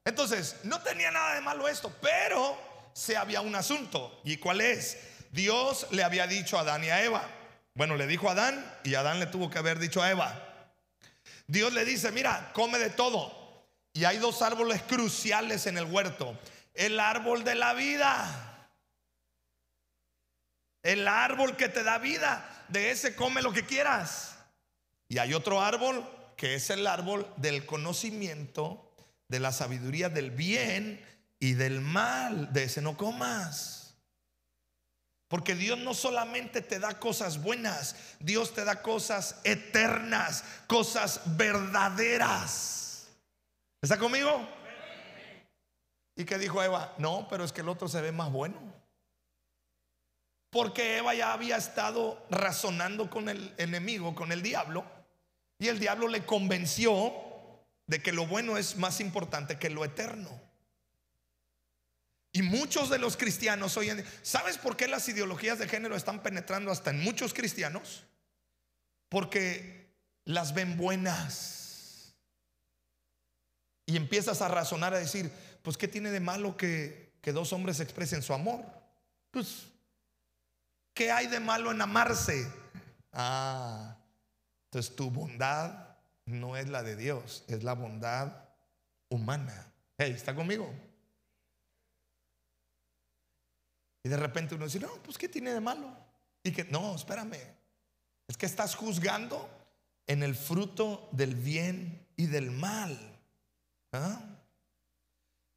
Entonces, 0.04 0.56
no 0.64 0.80
tenía 0.82 1.10
nada 1.10 1.34
de 1.34 1.40
malo 1.40 1.68
esto, 1.68 1.92
pero 2.00 2.58
se 2.92 3.16
había 3.16 3.40
un 3.40 3.54
asunto. 3.54 4.20
¿Y 4.24 4.36
cuál 4.38 4.60
es? 4.60 4.98
Dios 5.30 5.86
le 5.90 6.04
había 6.04 6.26
dicho 6.26 6.58
a 6.58 6.62
Adán 6.62 6.84
y 6.84 6.90
a 6.90 7.04
Eva. 7.04 7.22
Bueno, 7.74 7.96
le 7.96 8.06
dijo 8.06 8.28
a 8.28 8.32
Adán 8.32 8.64
y 8.84 8.94
Adán 8.94 9.20
le 9.20 9.26
tuvo 9.26 9.50
que 9.50 9.58
haber 9.58 9.78
dicho 9.78 10.02
a 10.02 10.10
Eva. 10.10 10.40
Dios 11.46 11.72
le 11.72 11.84
dice, 11.84 12.12
mira, 12.12 12.50
come 12.52 12.78
de 12.78 12.90
todo. 12.90 13.44
Y 13.92 14.04
hay 14.04 14.18
dos 14.18 14.42
árboles 14.42 14.82
cruciales 14.82 15.66
en 15.66 15.78
el 15.78 15.84
huerto. 15.84 16.38
El 16.74 17.00
árbol 17.00 17.44
de 17.44 17.54
la 17.54 17.72
vida. 17.72 18.70
El 20.82 21.08
árbol 21.08 21.56
que 21.56 21.68
te 21.68 21.82
da 21.82 21.98
vida. 21.98 22.66
De 22.68 22.90
ese 22.90 23.14
come 23.14 23.42
lo 23.42 23.52
que 23.52 23.64
quieras. 23.64 24.36
Y 25.08 25.18
hay 25.18 25.32
otro 25.32 25.62
árbol 25.62 26.04
que 26.36 26.56
es 26.56 26.68
el 26.70 26.86
árbol 26.86 27.32
del 27.36 27.64
conocimiento, 27.64 28.92
de 29.28 29.38
la 29.40 29.52
sabiduría 29.52 30.08
del 30.08 30.30
bien 30.30 31.02
y 31.38 31.52
del 31.52 31.80
mal. 31.80 32.52
De 32.52 32.64
ese 32.64 32.82
no 32.82 32.96
comas. 32.96 33.84
Porque 35.28 35.54
Dios 35.54 35.78
no 35.78 35.94
solamente 35.94 36.60
te 36.60 36.78
da 36.78 37.00
cosas 37.00 37.42
buenas, 37.42 37.96
Dios 38.20 38.54
te 38.54 38.64
da 38.64 38.82
cosas 38.82 39.40
eternas, 39.42 40.44
cosas 40.66 41.22
verdaderas. 41.36 43.08
¿Está 43.82 43.98
conmigo? 43.98 44.46
¿Y 46.16 46.24
qué 46.24 46.38
dijo 46.38 46.62
Eva? 46.62 46.94
No, 46.98 47.26
pero 47.28 47.44
es 47.44 47.52
que 47.52 47.62
el 47.62 47.68
otro 47.68 47.88
se 47.88 48.00
ve 48.00 48.12
más 48.12 48.30
bueno. 48.30 48.60
Porque 50.50 50.98
Eva 50.98 51.14
ya 51.14 51.32
había 51.32 51.56
estado 51.56 52.24
razonando 52.30 53.10
con 53.10 53.28
el 53.28 53.52
enemigo, 53.58 54.14
con 54.14 54.30
el 54.30 54.42
diablo 54.42 54.84
y 55.58 55.68
el 55.68 55.78
diablo 55.78 56.08
le 56.08 56.24
convenció 56.24 57.12
de 57.86 58.02
que 58.02 58.12
lo 58.12 58.26
bueno 58.26 58.56
es 58.56 58.76
más 58.76 59.00
importante 59.00 59.58
que 59.58 59.70
lo 59.70 59.84
eterno. 59.84 60.30
Y 62.32 62.42
muchos 62.42 62.90
de 62.90 62.98
los 62.98 63.16
cristianos 63.16 63.76
hoy 63.76 63.90
en 63.90 63.98
día, 63.98 64.06
¿sabes 64.22 64.58
por 64.58 64.76
qué 64.76 64.88
las 64.88 65.08
ideologías 65.08 65.58
de 65.58 65.68
género 65.68 65.94
están 65.94 66.22
penetrando 66.22 66.72
hasta 66.72 66.90
en 66.90 67.02
muchos 67.02 67.32
cristianos? 67.32 68.04
Porque 69.08 69.94
las 70.24 70.52
ven 70.52 70.76
buenas. 70.76 72.14
Y 73.86 73.96
empiezas 73.96 74.42
a 74.42 74.48
razonar, 74.48 74.94
a 74.94 74.98
decir, 74.98 75.30
pues 75.64 75.78
¿qué 75.78 75.88
tiene 75.88 76.10
de 76.10 76.20
malo 76.20 76.58
que, 76.58 77.14
que 77.22 77.32
dos 77.32 77.54
hombres 77.54 77.80
expresen 77.80 78.22
su 78.22 78.34
amor? 78.34 78.62
Pues, 79.30 79.66
¿qué 80.92 81.10
hay 81.10 81.26
de 81.26 81.40
malo 81.40 81.72
en 81.72 81.80
amarse? 81.80 82.46
Ah, 83.12 83.96
entonces 84.66 84.94
tu 84.94 85.10
bondad 85.10 85.96
no 86.26 86.58
es 86.58 86.68
la 86.68 86.82
de 86.82 86.96
Dios, 86.96 87.44
es 87.48 87.64
la 87.64 87.72
bondad 87.72 88.44
humana. 89.08 89.72
Hey, 89.96 90.12
¿está 90.14 90.34
conmigo? 90.34 90.70
Y 94.02 94.10
de 94.10 94.18
repente 94.18 94.54
uno 94.54 94.66
dice, 94.66 94.80
no, 94.80 94.92
pues 95.02 95.16
¿qué 95.16 95.30
tiene 95.30 95.54
de 95.54 95.62
malo? 95.62 95.96
Y 96.42 96.52
que, 96.52 96.64
no, 96.64 96.94
espérame, 96.94 97.40
es 98.28 98.36
que 98.36 98.44
estás 98.44 98.74
juzgando 98.74 99.48
en 100.06 100.22
el 100.22 100.34
fruto 100.34 101.08
del 101.12 101.34
bien 101.34 102.06
y 102.16 102.26
del 102.26 102.50
mal. 102.50 102.98
¿Ah? 103.92 104.33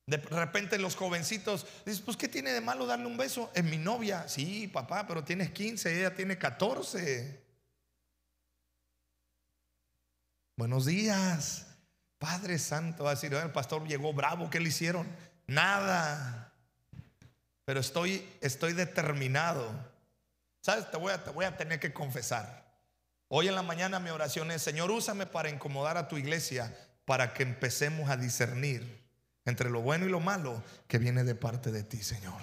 De 0.08 0.16
repente 0.16 0.80
los 0.80 0.96
jovencitos 0.96 1.68
dicen, 1.86 2.06
pues 2.06 2.16
¿qué 2.16 2.30
tiene 2.30 2.54
de 2.54 2.62
malo 2.62 2.86
darle 2.86 3.08
un 3.08 3.18
beso? 3.18 3.52
Es 3.54 3.66
mi 3.66 3.78
novia. 3.78 4.26
Sí, 4.30 4.70
papá, 4.70 5.06
pero 5.06 5.26
tienes 5.26 5.52
15, 5.52 6.00
ella 6.00 6.16
tiene 6.16 6.38
14. 6.38 7.44
Buenos 10.56 10.86
días, 10.86 11.68
Padre 12.18 12.58
Santo. 12.58 13.04
Va 13.04 13.12
a 13.12 13.16
decir, 13.16 13.34
el 13.34 13.52
pastor 13.52 13.86
llegó 13.86 14.14
bravo, 14.14 14.50
¿qué 14.50 14.62
le 14.62 14.70
hicieron? 14.70 15.06
Nada. 15.46 16.54
Pero 17.66 17.82
estoy, 17.82 18.26
estoy 18.40 18.72
determinado. 18.72 19.70
¿Sabes? 20.62 20.90
Te 20.90 20.96
voy, 20.96 21.12
a, 21.12 21.22
te 21.22 21.32
voy 21.32 21.44
a 21.44 21.58
tener 21.58 21.82
que 21.82 21.92
confesar. 21.92 22.66
Hoy 23.28 23.50
en 23.50 23.56
la 23.56 23.62
mañana 23.62 24.00
mi 24.00 24.10
oración 24.10 24.52
es, 24.52 24.62
Señor, 24.62 24.90
úsame 24.90 25.26
para 25.26 25.50
incomodar 25.50 25.98
a 25.98 26.08
tu 26.08 26.16
iglesia, 26.16 26.74
para 27.04 27.34
que 27.34 27.44
empecemos 27.44 28.10
a 28.10 28.16
discernir 28.16 29.07
entre 29.48 29.70
lo 29.70 29.82
bueno 29.82 30.06
y 30.06 30.10
lo 30.10 30.20
malo 30.20 30.62
que 30.88 30.98
viene 30.98 31.24
de 31.24 31.34
parte 31.34 31.72
de 31.72 31.82
ti, 31.84 32.04
Señor. 32.04 32.42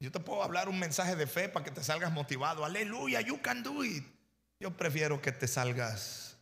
Yo 0.00 0.10
te 0.10 0.20
puedo 0.20 0.42
hablar 0.42 0.70
un 0.70 0.78
mensaje 0.78 1.16
de 1.16 1.26
fe 1.26 1.50
para 1.50 1.64
que 1.64 1.70
te 1.70 1.84
salgas 1.84 2.12
motivado. 2.12 2.64
Aleluya, 2.64 3.20
you 3.20 3.42
can 3.42 3.62
do 3.62 3.84
it. 3.84 4.04
Yo 4.58 4.74
prefiero 4.74 5.20
que 5.20 5.32
te 5.32 5.46
salgas 5.46 6.38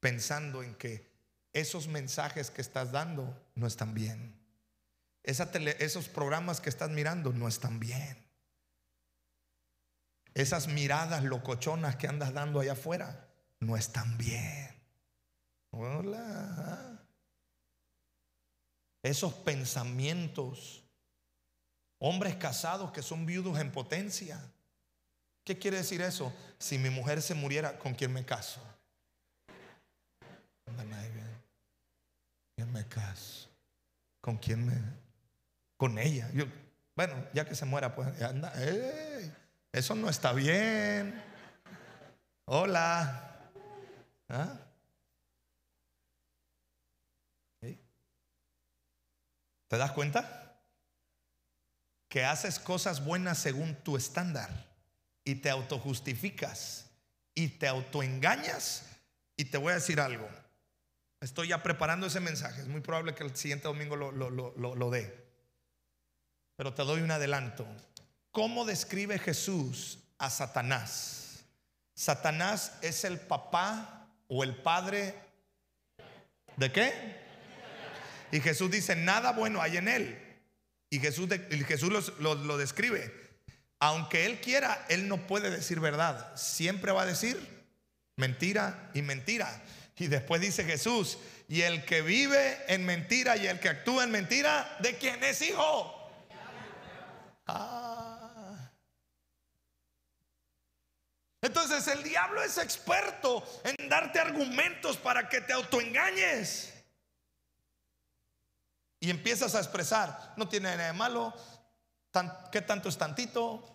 pensando 0.00 0.62
en 0.62 0.74
que 0.74 1.10
esos 1.54 1.88
mensajes 1.88 2.50
que 2.50 2.60
estás 2.60 2.92
dando 2.92 3.40
no 3.54 3.66
están 3.66 3.94
bien. 3.94 4.38
esos 5.22 6.08
programas 6.08 6.60
que 6.60 6.68
estás 6.68 6.90
mirando 6.90 7.32
no 7.32 7.48
están 7.48 7.80
bien. 7.80 8.22
Esas 10.34 10.68
miradas 10.68 11.24
locochonas 11.24 11.96
que 11.96 12.06
andas 12.06 12.34
dando 12.34 12.60
allá 12.60 12.72
afuera 12.72 13.28
no 13.60 13.78
están 13.78 14.18
bien. 14.18 14.79
Hola. 15.70 16.98
Esos 19.02 19.32
pensamientos 19.34 20.80
Hombres 22.02 22.36
casados 22.36 22.92
que 22.92 23.02
son 23.02 23.26
viudos 23.26 23.58
en 23.58 23.70
potencia. 23.70 24.40
¿Qué 25.44 25.58
quiere 25.58 25.76
decir 25.76 26.00
eso? 26.00 26.32
Si 26.58 26.78
mi 26.78 26.88
mujer 26.88 27.20
se 27.20 27.34
muriera, 27.34 27.78
¿con 27.78 27.92
quién 27.94 28.12
me 28.12 28.24
caso? 28.24 28.60
¿Quién 32.56 32.72
me 32.72 32.86
caso? 32.88 33.50
¿Con 34.22 34.38
quién 34.38 34.66
me? 34.66 34.74
Con 35.76 35.98
ella. 35.98 36.30
Yo, 36.32 36.46
bueno, 36.96 37.14
ya 37.34 37.44
que 37.44 37.54
se 37.54 37.66
muera, 37.66 37.94
pues 37.94 38.22
anda. 38.22 38.54
eso 39.70 39.94
no 39.94 40.08
está 40.08 40.32
bien. 40.32 41.22
Hola. 42.46 43.50
¿Ah? 44.30 44.58
¿Te 49.70 49.78
das 49.78 49.92
cuenta? 49.92 50.60
Que 52.08 52.24
haces 52.24 52.58
cosas 52.58 53.04
buenas 53.04 53.38
según 53.38 53.76
tu 53.76 53.96
estándar 53.96 54.50
y 55.22 55.36
te 55.36 55.48
autojustificas 55.48 56.90
y 57.36 57.46
te 57.50 57.68
autoengañas. 57.68 58.86
Y 59.36 59.44
te 59.44 59.58
voy 59.58 59.70
a 59.70 59.76
decir 59.76 60.00
algo. 60.00 60.28
Estoy 61.20 61.48
ya 61.48 61.62
preparando 61.62 62.08
ese 62.08 62.18
mensaje. 62.18 62.62
Es 62.62 62.66
muy 62.66 62.80
probable 62.80 63.14
que 63.14 63.22
el 63.22 63.36
siguiente 63.36 63.68
domingo 63.68 63.94
lo, 63.94 64.10
lo 64.10 64.90
dé. 64.90 65.24
Pero 66.56 66.74
te 66.74 66.82
doy 66.82 67.02
un 67.02 67.12
adelanto. 67.12 67.64
¿Cómo 68.32 68.64
describe 68.64 69.20
Jesús 69.20 70.00
a 70.18 70.30
Satanás? 70.30 71.44
Satanás 71.94 72.72
es 72.82 73.04
el 73.04 73.20
papá 73.20 74.08
o 74.26 74.42
el 74.42 74.56
padre 74.56 75.14
de 76.56 76.72
qué? 76.72 77.19
Y 78.32 78.40
Jesús 78.40 78.70
dice, 78.70 78.96
nada 78.96 79.32
bueno 79.32 79.60
hay 79.60 79.76
en 79.76 79.88
él. 79.88 80.18
Y 80.90 80.98
Jesús, 80.98 81.28
Jesús 81.66 82.12
lo, 82.18 82.58
describe. 82.58 83.12
Aunque 83.78 84.26
él 84.26 84.40
quiera, 84.40 84.84
él 84.88 85.08
no 85.08 85.26
puede 85.26 85.50
decir 85.50 85.80
verdad. 85.80 86.36
Siempre 86.36 86.92
va 86.92 87.02
a 87.02 87.06
decir 87.06 87.38
mentira 88.16 88.90
y 88.94 89.02
mentira. 89.02 89.62
Y 89.96 90.08
después 90.08 90.40
dice 90.40 90.64
Jesús, 90.64 91.18
y 91.48 91.62
el 91.62 91.84
que 91.84 92.02
vive 92.02 92.58
en 92.68 92.84
mentira 92.84 93.36
y 93.36 93.46
el 93.46 93.60
que 93.60 93.68
actúa 93.68 94.04
en 94.04 94.10
mentira, 94.10 94.76
¿de 94.80 94.96
quién 94.96 95.22
es 95.22 95.42
hijo? 95.42 95.96
Ah. 97.46 98.70
Entonces 101.42 101.86
el 101.88 102.02
diablo 102.02 102.42
es 102.42 102.58
experto 102.58 103.42
en 103.64 103.88
darte 103.88 104.20
argumentos 104.20 104.96
para 104.96 105.28
que 105.28 105.40
te 105.40 105.52
autoengañes. 105.52 106.69
Y 109.00 109.10
empiezas 109.10 109.54
a 109.54 109.58
expresar, 109.58 110.34
no 110.36 110.46
tiene 110.46 110.76
nada 110.76 110.88
de 110.88 110.92
malo, 110.92 111.34
¿qué 112.52 112.60
tanto 112.60 112.90
es 112.90 112.98
tantito? 112.98 113.66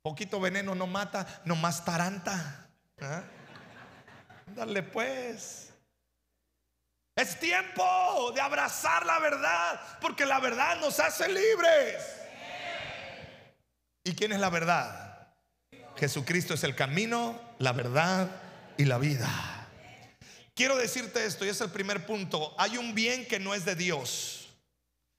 Poquito 0.00 0.38
veneno 0.38 0.74
no 0.74 0.86
mata, 0.86 1.42
no 1.44 1.56
más 1.56 1.84
taranta. 1.84 2.68
¿Ah? 3.00 3.22
Dale 4.46 4.82
pues. 4.84 5.72
Es 7.16 7.38
tiempo 7.40 8.32
de 8.32 8.40
abrazar 8.40 9.06
la 9.06 9.18
verdad, 9.18 9.80
porque 10.00 10.26
la 10.26 10.40
verdad 10.40 10.78
nos 10.80 11.00
hace 11.00 11.28
libres. 11.28 12.04
¿Y 14.04 14.14
quién 14.14 14.32
es 14.32 14.40
la 14.40 14.50
verdad? 14.50 15.32
Jesucristo 15.96 16.54
es 16.54 16.64
el 16.64 16.76
camino, 16.76 17.40
la 17.58 17.72
verdad 17.72 18.28
y 18.76 18.84
la 18.84 18.98
vida. 18.98 19.28
Quiero 20.54 20.76
decirte 20.76 21.24
esto, 21.24 21.44
y 21.44 21.48
es 21.48 21.60
el 21.60 21.70
primer 21.70 22.04
punto. 22.04 22.54
Hay 22.58 22.76
un 22.76 22.94
bien 22.94 23.26
que 23.26 23.40
no 23.40 23.54
es 23.54 23.64
de 23.64 23.74
Dios. 23.74 24.43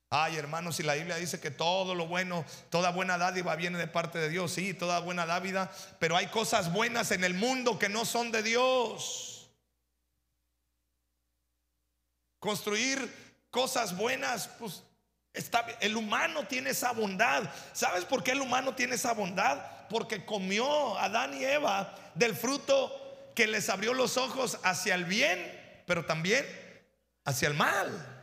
Ay, 0.10 0.38
hermanos, 0.38 0.76
si 0.76 0.84
la 0.84 0.94
Biblia 0.94 1.16
dice 1.16 1.40
que 1.40 1.52
todo 1.52 1.96
lo 1.96 2.08
bueno, 2.08 2.46
toda 2.70 2.92
buena 2.92 3.18
dádiva 3.18 3.56
viene 3.56 3.78
de 3.78 3.88
parte 3.88 4.20
de 4.20 4.30
Dios, 4.30 4.52
sí, 4.52 4.74
toda 4.74 5.00
buena 5.00 5.26
dádiva, 5.26 5.72
pero 6.00 6.16
hay 6.16 6.28
cosas 6.28 6.72
buenas 6.72 7.12
en 7.12 7.24
el 7.24 7.34
mundo 7.34 7.80
que 7.80 7.90
no 7.90 8.06
son 8.06 8.32
de 8.32 8.44
Dios. 8.44 9.50
Construir 12.40 13.12
cosas 13.50 13.98
buenas, 13.98 14.48
pues 14.60 14.84
está, 15.34 15.66
el 15.82 15.98
humano 15.98 16.46
tiene 16.48 16.70
esa 16.70 16.92
bondad. 16.92 17.50
¿Sabes 17.74 18.06
por 18.06 18.24
qué 18.24 18.32
el 18.32 18.42
humano 18.42 18.76
tiene 18.76 18.96
esa 18.96 19.14
bondad? 19.14 19.88
Porque 19.90 20.24
comió 20.24 20.98
Adán 21.00 21.34
y 21.34 21.44
Eva 21.44 21.96
del 22.14 22.36
fruto 22.36 23.32
que 23.34 23.48
les 23.48 23.70
abrió 23.70 23.94
los 23.94 24.18
ojos 24.18 24.60
hacia 24.64 24.96
el 24.96 25.06
bien, 25.06 25.84
pero 25.88 26.06
también 26.06 26.46
hacia 27.26 27.48
el 27.48 27.56
mal. 27.56 28.15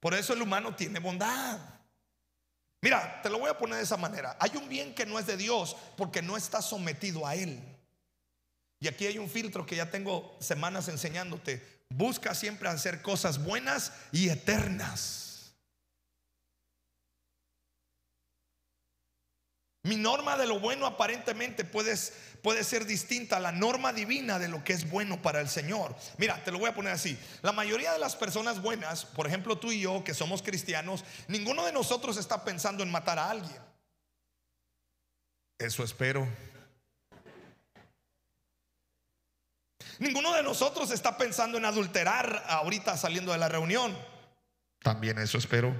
Por 0.00 0.14
eso 0.14 0.32
el 0.32 0.42
humano 0.42 0.74
tiene 0.74 0.98
bondad. 0.98 1.58
Mira, 2.82 3.20
te 3.22 3.30
lo 3.30 3.38
voy 3.38 3.50
a 3.50 3.58
poner 3.58 3.78
de 3.78 3.84
esa 3.84 3.96
manera. 3.96 4.36
Hay 4.38 4.56
un 4.56 4.68
bien 4.68 4.94
que 4.94 5.06
no 5.06 5.18
es 5.18 5.26
de 5.26 5.36
Dios 5.36 5.76
porque 5.96 6.22
no 6.22 6.36
está 6.36 6.62
sometido 6.62 7.26
a 7.26 7.34
Él. 7.34 7.60
Y 8.78 8.88
aquí 8.88 9.06
hay 9.06 9.18
un 9.18 9.30
filtro 9.30 9.64
que 9.64 9.76
ya 9.76 9.90
tengo 9.90 10.36
semanas 10.40 10.88
enseñándote. 10.88 11.82
Busca 11.88 12.34
siempre 12.34 12.68
hacer 12.68 13.02
cosas 13.02 13.42
buenas 13.42 13.92
y 14.12 14.28
eternas. 14.28 15.26
Mi 19.86 19.96
norma 19.96 20.36
de 20.36 20.46
lo 20.46 20.58
bueno 20.58 20.84
aparentemente 20.84 21.64
puede, 21.64 21.94
puede 22.42 22.64
ser 22.64 22.86
distinta 22.86 23.40
la 23.40 23.52
norma 23.52 23.92
divina 23.92 24.38
de 24.38 24.48
lo 24.48 24.62
que 24.64 24.72
es 24.72 24.88
bueno 24.88 25.20
para 25.22 25.40
el 25.40 25.48
Señor. 25.48 25.94
Mira, 26.18 26.42
te 26.44 26.52
lo 26.52 26.58
voy 26.58 26.70
a 26.70 26.74
poner 26.74 26.92
así. 26.92 27.18
La 27.42 27.52
mayoría 27.52 27.92
de 27.92 27.98
las 27.98 28.16
personas 28.16 28.62
buenas, 28.62 29.04
por 29.04 29.26
ejemplo 29.26 29.58
tú 29.58 29.72
y 29.72 29.80
yo 29.80 30.04
que 30.04 30.14
somos 30.14 30.42
cristianos, 30.42 31.04
ninguno 31.28 31.64
de 31.64 31.72
nosotros 31.72 32.16
está 32.16 32.44
pensando 32.44 32.82
en 32.82 32.90
matar 32.90 33.18
a 33.18 33.30
alguien. 33.30 33.60
Eso 35.58 35.82
espero. 35.82 36.26
Ninguno 39.98 40.34
de 40.34 40.42
nosotros 40.42 40.90
está 40.90 41.16
pensando 41.16 41.56
en 41.56 41.64
adulterar 41.64 42.44
ahorita 42.48 42.96
saliendo 42.96 43.32
de 43.32 43.38
la 43.38 43.48
reunión. 43.48 43.96
También 44.82 45.18
eso 45.18 45.38
espero. 45.38 45.74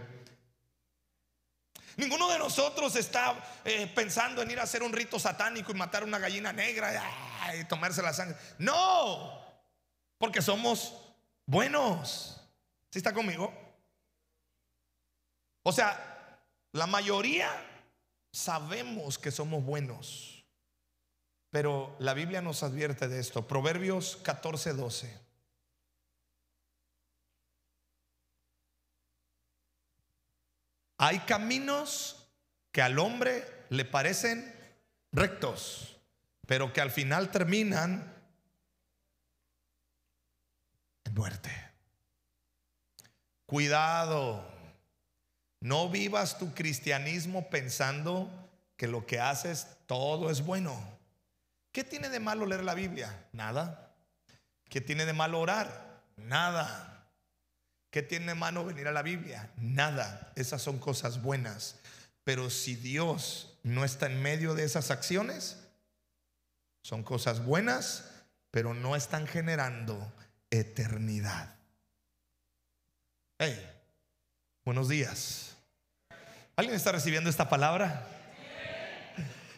Ninguno 1.97 2.29
de 2.31 2.39
nosotros 2.39 2.95
está 2.97 3.43
eh, 3.65 3.91
pensando 3.95 4.43
en 4.43 4.51
ir 4.51 4.61
a 4.61 4.65
hacer 4.65 4.83
un 4.83 4.93
rito 4.93 5.19
satánico 5.19 5.73
y 5.73 5.75
matar 5.75 6.05
una 6.05 6.19
gallina 6.19 6.53
negra 6.53 7.03
y, 7.59 7.65
tomarse 7.65 8.03
la 8.03 8.13
sangre. 8.13 8.37
No, 8.59 9.41
porque 10.19 10.43
somos 10.43 10.95
buenos. 11.47 12.41
¿Sí 12.91 12.99
está 12.99 13.15
conmigo? 13.15 13.53
O 15.63 15.73
sea, 15.73 16.39
la 16.73 16.87
mayoría 16.87 17.51
sabemos 18.31 19.19
que 19.19 19.31
somos 19.31 19.65
buenos. 19.65 20.45
Pero 21.51 21.97
la 21.99 22.13
Biblia 22.13 22.43
nos 22.43 22.63
advierte 22.63 23.09
de 23.09 23.21
esto. 23.21 23.49
Proverbios 23.49 24.19
14, 24.23 24.75
12. 24.75 25.26
Hay 30.99 31.21
caminos 31.21 32.29
que 32.73 32.83
al 32.83 32.99
hombre 32.99 33.45
le 33.69 33.85
parecen 33.85 34.55
rectos, 35.13 35.97
pero 36.47 36.73
que 36.73 36.81
al 36.81 36.91
final 36.91 37.31
terminan 37.31 38.15
en 41.05 41.15
muerte. 41.15 41.51
Cuidado, 43.47 44.45
no 45.61 45.89
vivas 45.89 46.39
tu 46.39 46.55
cristianismo 46.55 47.49
pensando 47.49 48.31
que 48.77 48.87
lo 48.87 49.07
que 49.07 49.21
haces 49.21 49.67
todo 49.87 50.31
es 50.31 50.45
bueno. 50.45 50.97
¿Qué 51.73 51.85
tiene 51.85 52.09
de 52.09 52.21
malo 52.21 52.47
leer 52.47 52.65
la 52.65 52.75
Biblia? 52.75 53.29
Nada. 53.33 53.95
¿Qué 54.69 54.81
tiene 54.81 55.07
de 55.07 55.13
malo 55.13 55.41
orar? 55.41 56.03
Nada. 56.17 56.96
¿Qué 57.97 58.03
tiene 58.03 58.35
mano 58.35 58.63
venir 58.63 58.89
a 58.89 58.93
la 58.93 59.01
Biblia? 59.01 59.49
Nada. 59.57 60.31
Esas 60.37 60.61
son 60.61 60.79
cosas 60.79 61.23
buenas. 61.23 61.77
Pero 62.25 62.51
si 62.51 62.77
Dios 62.77 63.59
no 63.63 63.87
está 63.87 64.05
en 64.05 64.21
medio 64.21 64.55
de 64.55 64.65
esas 64.65 64.91
acciones, 64.91 65.57
son 66.83 67.03
cosas 67.03 67.43
buenas, 67.43 68.05
pero 68.51 68.75
no 68.75 68.97
están 68.97 69.27
generando 69.27 70.13
eternidad. 70.51 71.57
Hey, 73.39 73.67
buenos 74.63 74.91
días. 74.91 75.57
¿Alguien 76.55 76.77
está 76.77 76.93
recibiendo 76.93 77.31
esta 77.31 77.49
palabra? 77.49 78.07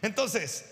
Entonces, 0.01 0.63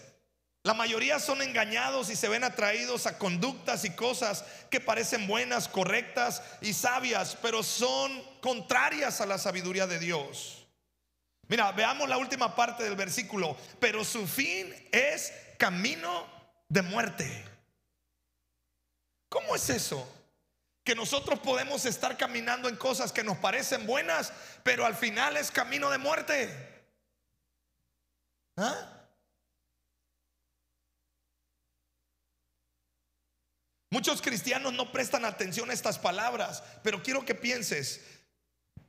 la 0.67 0.73
mayoría 0.73 1.17
son 1.17 1.41
engañados 1.41 2.09
y 2.09 2.17
se 2.17 2.27
ven 2.27 2.43
atraídos 2.43 3.07
a 3.07 3.17
conductas 3.17 3.85
y 3.85 3.91
cosas 3.91 4.43
que 4.69 4.81
parecen 4.81 5.25
buenas, 5.25 5.69
correctas 5.69 6.43
y 6.59 6.73
sabias, 6.73 7.37
pero 7.41 7.63
son 7.63 8.21
contrarias 8.41 9.21
a 9.21 9.25
la 9.25 9.37
sabiduría 9.37 9.87
de 9.87 9.97
Dios. 9.97 10.67
Mira, 11.47 11.71
veamos 11.71 12.09
la 12.09 12.17
última 12.17 12.53
parte 12.53 12.83
del 12.83 12.97
versículo. 12.97 13.55
Pero 13.79 14.03
su 14.03 14.27
fin 14.27 14.75
es 14.91 15.31
camino 15.57 16.27
de 16.67 16.81
muerte. 16.81 17.45
¿Cómo 19.29 19.55
es 19.55 19.69
eso? 19.69 20.05
que 20.83 20.95
nosotros 20.95 21.39
podemos 21.39 21.85
estar 21.85 22.17
caminando 22.17 22.69
en 22.69 22.77
cosas 22.77 23.11
que 23.11 23.21
nos 23.21 23.37
parecen 23.37 23.85
buenas, 23.85 24.31
pero 24.63 24.85
al 24.85 24.95
final 24.95 25.35
es 25.35 25.51
camino 25.51 25.89
de 25.89 25.97
muerte. 25.97 26.83
¿Ah? 28.55 28.96
Muchos 33.89 34.21
cristianos 34.21 34.73
no 34.73 34.91
prestan 34.91 35.23
atención 35.23 35.69
a 35.69 35.73
estas 35.73 35.97
palabras, 35.97 36.63
pero 36.83 37.01
quiero 37.01 37.23
que 37.23 37.35
pienses, 37.35 38.01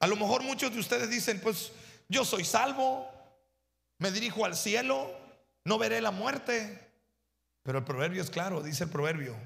a 0.00 0.06
lo 0.06 0.16
mejor 0.16 0.42
muchos 0.42 0.72
de 0.72 0.80
ustedes 0.80 1.08
dicen, 1.10 1.40
pues 1.40 1.72
yo 2.08 2.24
soy 2.24 2.44
salvo, 2.44 3.08
me 3.98 4.10
dirijo 4.10 4.44
al 4.44 4.56
cielo, 4.56 5.10
no 5.64 5.78
veré 5.78 6.00
la 6.00 6.10
muerte. 6.10 6.80
Pero 7.62 7.78
el 7.78 7.84
proverbio 7.84 8.22
es 8.22 8.30
claro, 8.30 8.62
dice 8.62 8.84
el 8.84 8.90
proverbio, 8.90 9.36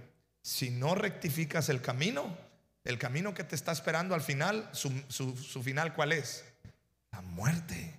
si 0.42 0.70
no 0.70 0.94
rectificas 0.94 1.68
el 1.68 1.80
camino, 1.80 2.36
el 2.84 2.98
camino 2.98 3.34
que 3.34 3.44
te 3.44 3.54
está 3.54 3.72
esperando 3.72 4.14
al 4.14 4.22
final, 4.22 4.68
su, 4.72 5.62
final 5.62 5.94
cuál 5.94 6.12
es? 6.12 6.44
La 7.10 7.20
muerte. 7.20 7.94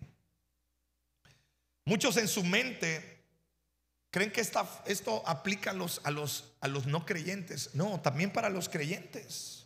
Muchos 1.86 2.18
en 2.18 2.28
su 2.28 2.44
mente 2.44 3.13
creen 4.14 4.32
que 4.32 4.42
esto 4.42 5.24
aplica 5.26 5.72
a 5.72 5.74
los, 5.74 6.00
a, 6.04 6.12
los, 6.12 6.86
no 6.86 7.04
creyentes. 7.04 7.74
No, 7.74 8.00
también 8.00 8.32
para 8.32 8.48
los 8.48 8.70
creyentes. 8.70 9.66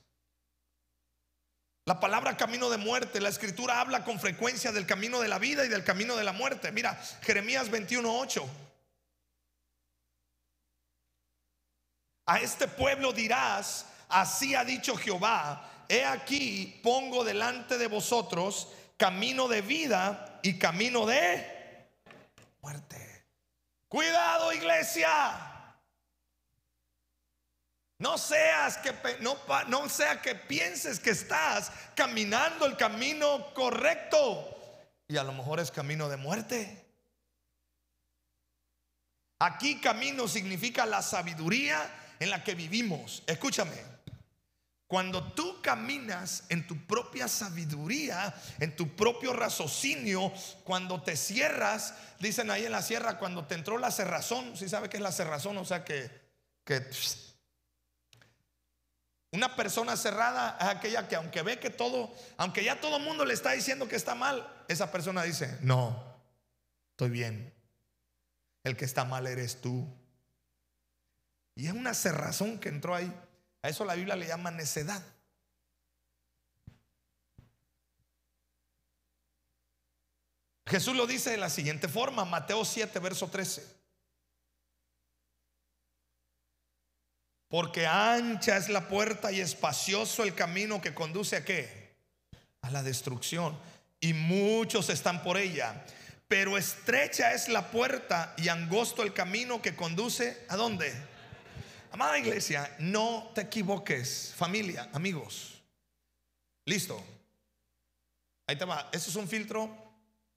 La 1.86 1.99
palabra 1.99 2.38
camino 2.38 2.69
de 2.69 2.77
muerte, 2.77 3.19
la 3.19 3.27
escritura 3.27 3.81
habla 3.81 4.05
con 4.05 4.21
frecuencia 4.21 4.71
del 4.71 4.86
camino 4.86 5.19
de 5.19 5.27
la 5.27 5.38
vida 5.38 5.65
y 5.65 5.67
del 5.67 5.83
camino 5.83 6.15
de 6.15 6.23
la 6.23 6.31
muerte. 6.31 6.71
Mira, 6.71 6.95
Jeremías 7.23 7.69
21:8. 7.69 8.47
A 12.27 12.39
este 12.39 12.69
pueblo 12.69 13.12
dirás, 13.12 13.86
así 14.07 14.55
ha 14.55 14.63
dicho 14.63 14.95
Jehová, 14.95 15.86
he 15.89 16.05
aquí 16.05 16.79
pongo 16.81 17.25
delante 17.25 17.77
de 17.77 17.88
vosotros 17.88 18.69
camino 18.95 19.49
de 19.49 19.62
vida 19.62 20.39
y 20.41 20.57
camino 20.57 21.05
de 21.05 21.89
muerte. 22.62 23.07
Cuidado 23.88 24.52
iglesia. 24.54 25.10
No 28.00 28.17
seas 28.17 28.78
que 28.78 28.93
no, 29.21 29.89
sea 29.89 30.21
que 30.21 30.36
pienses 30.36 31.00
que 31.00 31.10
estás 31.12 31.71
caminando 31.95 32.65
el 32.65 32.78
camino 32.78 33.54
correcto 33.56 34.54
y 35.08 35.17
a 35.17 35.23
lo 35.23 35.34
mejor 35.34 35.60
es 35.60 35.71
camino 35.71 36.10
de 36.10 36.17
muerte. 36.17 36.86
Aquí 39.39 39.80
camino 39.80 40.28
significa 40.28 40.86
la 40.86 41.02
sabiduría 41.02 42.15
en 42.19 42.30
la 42.30 42.43
que 42.43 42.56
vivimos. 42.56 43.23
Escúchame, 43.26 43.76
cuando 44.88 45.34
tú 45.34 45.62
caminas 45.62 46.45
en 46.47 46.65
tu 46.65 46.78
propia 46.86 47.28
sabiduría, 47.28 48.34
en 48.60 48.76
tu 48.76 48.95
propio 48.95 49.34
raciocinio, 49.34 50.32
cuando 50.63 51.04
te 51.04 51.17
cierras, 51.17 51.93
dicen 52.19 52.50
ahí 52.50 52.65
en 52.65 52.71
la 52.71 52.82
sierra, 52.82 53.19
cuando 53.19 53.45
te 53.45 53.56
entró 53.56 53.78
la 53.78 53.91
cerrazón, 53.91 54.56
si 54.56 54.63
¿sí 54.63 54.69
sabe 54.69 54.89
qué 54.89 54.97
es 54.97 55.04
la 55.04 55.12
cerrazón? 55.12 55.58
O 55.58 55.65
sea 55.65 55.84
que, 55.84 56.10
que 56.63 56.89
una 59.32 59.58
persona 59.58 59.97
cerrada 59.97 60.58
es 60.62 60.67
aquella 60.67 61.08
que 61.10 61.17
aunque 61.17 61.41
ve 61.41 61.60
que 61.60 61.69
todo, 61.69 62.13
aunque 62.38 62.63
ya 62.63 62.80
todo 62.80 62.95
el 62.95 63.04
mundo 63.04 63.26
le 63.26 63.34
está 63.34 63.52
diciendo 63.52 63.89
que 63.89 63.97
está 63.97 64.15
mal, 64.15 64.47
esa 64.69 64.89
persona 64.89 65.21
dice, 65.23 65.58
no, 65.62 66.02
estoy 66.91 67.10
bien. 67.10 67.54
El 68.63 68.78
que 68.78 68.86
está 68.86 69.04
mal 69.04 69.28
eres 69.28 69.60
tú. 69.60 69.86
Y 71.56 71.67
es 71.67 71.73
una 71.73 71.93
cerrazón 71.93 72.58
que 72.58 72.69
entró 72.69 72.95
ahí. 72.95 73.13
A 73.62 73.70
eso 73.70 73.86
la 73.86 73.96
Biblia 73.96 74.15
le 74.15 74.28
llama 74.28 74.52
necedad. 74.52 75.04
Jesús 80.67 80.96
lo 80.96 81.08
dice 81.08 81.32
de 81.32 81.38
la 81.38 81.50
siguiente 81.50 81.88
forma, 81.88 82.26
Mateo 82.26 82.65
7, 82.65 83.00
verso 83.00 83.30
13. 83.30 83.78
Porque 87.48 87.88
ancha 87.88 88.58
es 88.58 88.67
la 88.67 88.89
puerta 88.89 89.32
y 89.32 89.39
espacioso 89.39 90.24
el 90.24 90.36
camino 90.36 90.82
que 90.82 90.93
conduce 90.93 91.38
a 91.38 91.46
qué? 91.46 91.96
A 92.62 92.70
la 92.72 92.84
destrucción. 92.84 93.58
Y 94.02 94.13
muchos 94.13 94.89
están 94.89 95.24
por 95.24 95.38
ella. 95.38 95.86
Pero 96.28 96.58
estrecha 96.58 97.32
es 97.34 97.48
la 97.48 97.72
puerta 97.72 98.34
y 98.38 98.50
angosto 98.50 99.02
el 99.02 99.13
camino 99.13 99.62
que 99.62 99.78
conduce 99.78 100.46
a 100.50 100.58
dónde? 100.58 100.93
Amada 101.91 102.17
iglesia, 102.17 102.76
no 102.80 103.32
te 103.34 103.41
equivoques, 103.41 104.34
familia, 104.36 104.89
amigos. 104.93 105.62
Listo. 106.65 107.02
Ahí 108.45 108.58
te 108.58 108.65
va. 108.65 108.89
Ese 108.91 109.10
es 109.10 109.15
un 109.15 109.28
filtro 109.28 109.69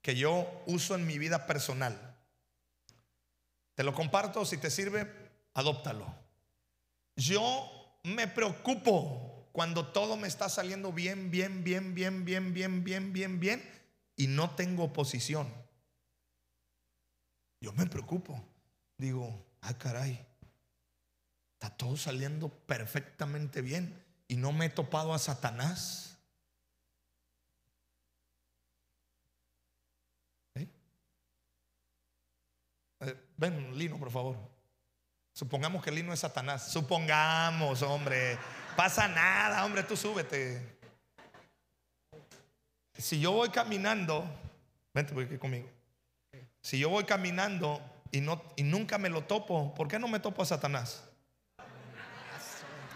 que 0.01 0.15
yo 0.15 0.63
uso 0.65 0.95
en 0.95 1.05
mi 1.05 1.17
vida 1.17 1.45
personal. 1.45 2.17
Te 3.75 3.83
lo 3.83 3.93
comparto, 3.93 4.45
si 4.45 4.57
te 4.57 4.69
sirve, 4.69 5.11
adóptalo. 5.53 6.13
Yo 7.15 7.99
me 8.03 8.27
preocupo 8.27 9.49
cuando 9.51 9.87
todo 9.87 10.17
me 10.17 10.27
está 10.27 10.49
saliendo 10.49 10.91
bien, 10.91 11.31
bien, 11.31 11.63
bien, 11.63 11.93
bien, 11.93 12.25
bien, 12.25 12.53
bien, 12.53 12.83
bien, 12.83 13.13
bien, 13.13 13.39
bien 13.39 13.81
y 14.15 14.27
no 14.27 14.55
tengo 14.55 14.85
oposición. 14.85 15.51
Yo 17.59 17.73
me 17.73 17.85
preocupo. 17.85 18.43
Digo, 18.97 19.45
ah, 19.61 19.77
caray, 19.77 20.25
Está 21.61 21.77
todo 21.77 21.95
saliendo 21.95 22.49
perfectamente 22.49 23.61
bien 23.61 24.03
y 24.27 24.35
no 24.35 24.51
me 24.51 24.65
he 24.65 24.69
topado 24.69 25.13
a 25.13 25.19
Satanás. 25.19 26.17
¿Eh? 30.55 30.67
ven, 33.37 33.77
Lino, 33.77 33.99
por 33.99 34.09
favor. 34.09 34.37
Supongamos 35.35 35.83
que 35.83 35.91
Lino 35.91 36.11
es 36.11 36.21
Satanás. 36.21 36.71
Supongamos, 36.71 37.83
hombre. 37.83 38.39
Pasa 38.75 39.07
nada, 39.07 39.63
hombre, 39.63 39.83
tú 39.83 39.95
súbete. 39.95 40.79
Si 42.97 43.19
yo 43.19 43.33
voy 43.33 43.49
caminando, 43.49 44.25
vente 44.95 45.13
aquí 45.21 45.37
conmigo. 45.37 45.69
Si 46.63 46.79
yo 46.79 46.89
voy 46.89 47.03
caminando 47.03 47.79
y, 48.11 48.19
no, 48.21 48.41
y 48.55 48.63
nunca 48.63 48.97
me 48.97 49.09
lo 49.09 49.25
topo, 49.25 49.75
¿por 49.75 49.87
qué 49.87 49.99
no 49.99 50.07
me 50.07 50.19
topo 50.19 50.41
a 50.41 50.45
Satanás? 50.47 51.10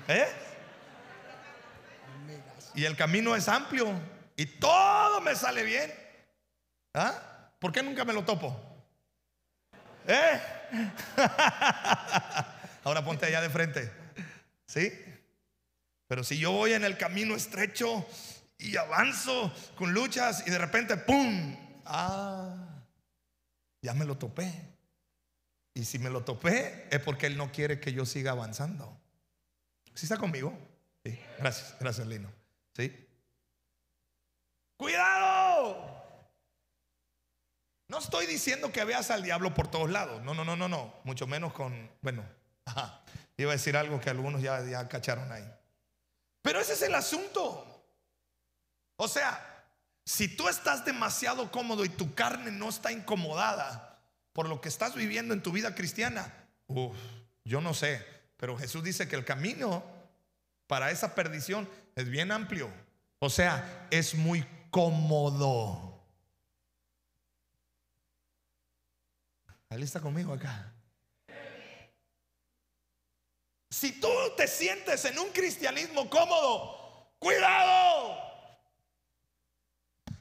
¿Eh? 0.07 0.27
Y 2.75 2.85
el 2.85 2.95
camino 2.95 3.35
es 3.35 3.47
amplio 3.47 3.91
y 4.35 4.45
todo 4.45 5.21
me 5.21 5.35
sale 5.35 5.63
bien. 5.63 5.91
¿Ah? 6.93 7.49
¿Por 7.59 7.71
qué 7.71 7.81
nunca 7.81 8.05
me 8.05 8.13
lo 8.13 8.23
topo? 8.23 8.55
¿Eh? 10.07 10.39
Ahora 12.83 13.03
ponte 13.03 13.25
allá 13.25 13.41
de 13.41 13.49
frente. 13.49 13.91
¿Sí? 14.67 14.91
Pero 16.07 16.23
si 16.23 16.37
yo 16.37 16.51
voy 16.51 16.73
en 16.73 16.83
el 16.83 16.97
camino 16.97 17.35
estrecho 17.35 18.05
y 18.57 18.77
avanzo 18.77 19.53
con 19.75 19.93
luchas 19.93 20.43
y 20.45 20.51
de 20.51 20.57
repente, 20.57 20.97
¡pum! 20.97 21.55
Ah, 21.85 22.83
ya 23.81 23.93
me 23.93 24.05
lo 24.05 24.17
topé. 24.17 24.53
Y 25.73 25.85
si 25.85 25.99
me 25.99 26.09
lo 26.09 26.23
topé 26.23 26.87
es 26.91 26.99
porque 26.99 27.27
Él 27.27 27.37
no 27.37 27.51
quiere 27.51 27.79
que 27.79 27.93
yo 27.93 28.05
siga 28.05 28.31
avanzando. 28.31 28.99
¿Sí 29.95 30.05
está 30.05 30.17
conmigo? 30.17 30.53
Sí, 31.03 31.17
gracias, 31.39 31.75
gracias 31.79 32.05
Lino. 32.05 32.31
¿Sí? 32.75 33.07
Cuidado. 34.77 35.95
No 37.87 37.99
estoy 37.99 38.25
diciendo 38.25 38.71
que 38.71 38.83
veas 38.83 39.09
al 39.09 39.23
diablo 39.23 39.53
por 39.53 39.69
todos 39.69 39.89
lados. 39.89 40.21
No, 40.23 40.33
no, 40.33 40.43
no, 40.43 40.55
no, 40.55 40.67
no. 40.67 40.93
Mucho 41.05 41.27
menos 41.27 41.53
con, 41.53 41.89
bueno, 42.01 42.25
ajá. 42.65 43.01
Iba 43.37 43.51
a 43.51 43.55
decir 43.55 43.77
algo 43.77 43.99
que 43.99 44.09
algunos 44.09 44.41
ya, 44.41 44.63
ya 44.65 44.87
cacharon 44.87 45.31
ahí. 45.31 45.49
Pero 46.41 46.59
ese 46.59 46.73
es 46.73 46.81
el 46.81 46.95
asunto. 46.95 47.85
O 48.97 49.07
sea, 49.07 49.65
si 50.05 50.35
tú 50.35 50.47
estás 50.47 50.85
demasiado 50.85 51.51
cómodo 51.51 51.85
y 51.85 51.89
tu 51.89 52.13
carne 52.13 52.51
no 52.51 52.69
está 52.69 52.91
incomodada 52.91 53.99
por 54.33 54.47
lo 54.47 54.61
que 54.61 54.69
estás 54.69 54.95
viviendo 54.95 55.33
en 55.33 55.41
tu 55.41 55.51
vida 55.51 55.75
cristiana, 55.75 56.33
uff, 56.67 56.97
yo 57.43 57.61
no 57.61 57.73
sé. 57.73 58.14
Pero 58.37 58.57
Jesús 58.57 58.83
dice 58.83 59.07
que 59.07 59.15
el 59.15 59.25
camino 59.25 59.83
para 60.67 60.91
esa 60.91 61.15
perdición 61.15 61.69
es 61.95 62.09
bien 62.09 62.31
amplio. 62.31 62.71
O 63.19 63.29
sea, 63.29 63.87
es 63.91 64.15
muy 64.15 64.45
cómodo. 64.69 66.03
¿Está 69.63 69.77
lista 69.77 69.99
conmigo 69.99 70.33
acá? 70.33 70.71
Si 73.69 73.99
tú 73.99 74.09
te 74.37 74.47
sientes 74.47 75.03
en 75.05 75.19
un 75.19 75.29
cristianismo 75.31 76.09
cómodo, 76.09 77.13
cuidado. 77.19 78.17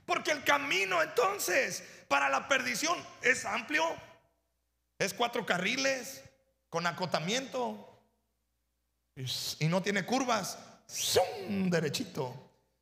Porque 0.06 0.32
el 0.32 0.44
camino 0.44 1.02
entonces 1.02 1.84
para 2.08 2.28
la 2.28 2.48
perdición 2.48 2.98
es 3.22 3.44
amplio. 3.44 3.84
Es 4.98 5.14
cuatro 5.14 5.44
carriles 5.44 6.22
con 6.68 6.86
acotamiento 6.86 7.93
y 9.16 9.68
no 9.68 9.82
tiene 9.82 10.04
curvas. 10.04 10.58
¡zum! 10.86 11.70
derechito. 11.70 12.34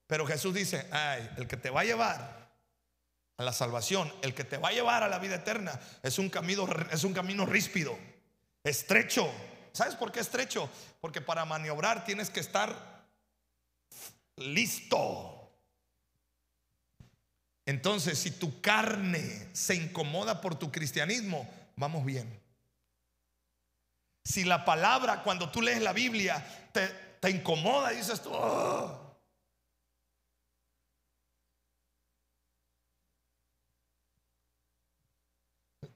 Pero 0.06 0.26
Jesús 0.26 0.54
dice, 0.54 0.86
ay, 0.90 1.30
el 1.36 1.46
que 1.46 1.56
te 1.56 1.70
va 1.70 1.80
a 1.80 1.84
llevar 1.84 2.52
a 3.38 3.42
la 3.42 3.52
salvación, 3.52 4.12
el 4.22 4.34
que 4.34 4.44
te 4.44 4.58
va 4.58 4.68
a 4.68 4.72
llevar 4.72 5.02
a 5.02 5.08
la 5.08 5.18
vida 5.18 5.36
eterna, 5.36 5.80
es 6.02 6.18
un 6.18 6.28
camino, 6.28 6.66
es 6.90 7.04
un 7.04 7.14
camino 7.14 7.46
ríspido, 7.46 7.98
estrecho. 8.62 9.30
¿Sabes 9.72 9.94
por 9.94 10.12
qué 10.12 10.20
estrecho? 10.20 10.68
Porque 11.00 11.20
para 11.20 11.44
maniobrar 11.44 12.04
tienes 12.04 12.28
que 12.28 12.40
estar 12.40 13.06
listo. 14.36 15.50
Entonces, 17.64 18.18
si 18.18 18.32
tu 18.32 18.60
carne 18.60 19.48
se 19.52 19.74
incomoda 19.74 20.40
por 20.40 20.56
tu 20.56 20.70
cristianismo, 20.70 21.48
vamos 21.76 22.04
bien. 22.04 22.41
Si 24.24 24.44
la 24.44 24.64
palabra, 24.64 25.22
cuando 25.22 25.50
tú 25.50 25.62
lees 25.62 25.82
la 25.82 25.92
Biblia, 25.92 26.70
te, 26.72 26.88
te 27.20 27.30
incomoda 27.30 27.92
y 27.92 27.96
dices 27.96 28.22
tú, 28.22 28.30
oh". 28.32 29.02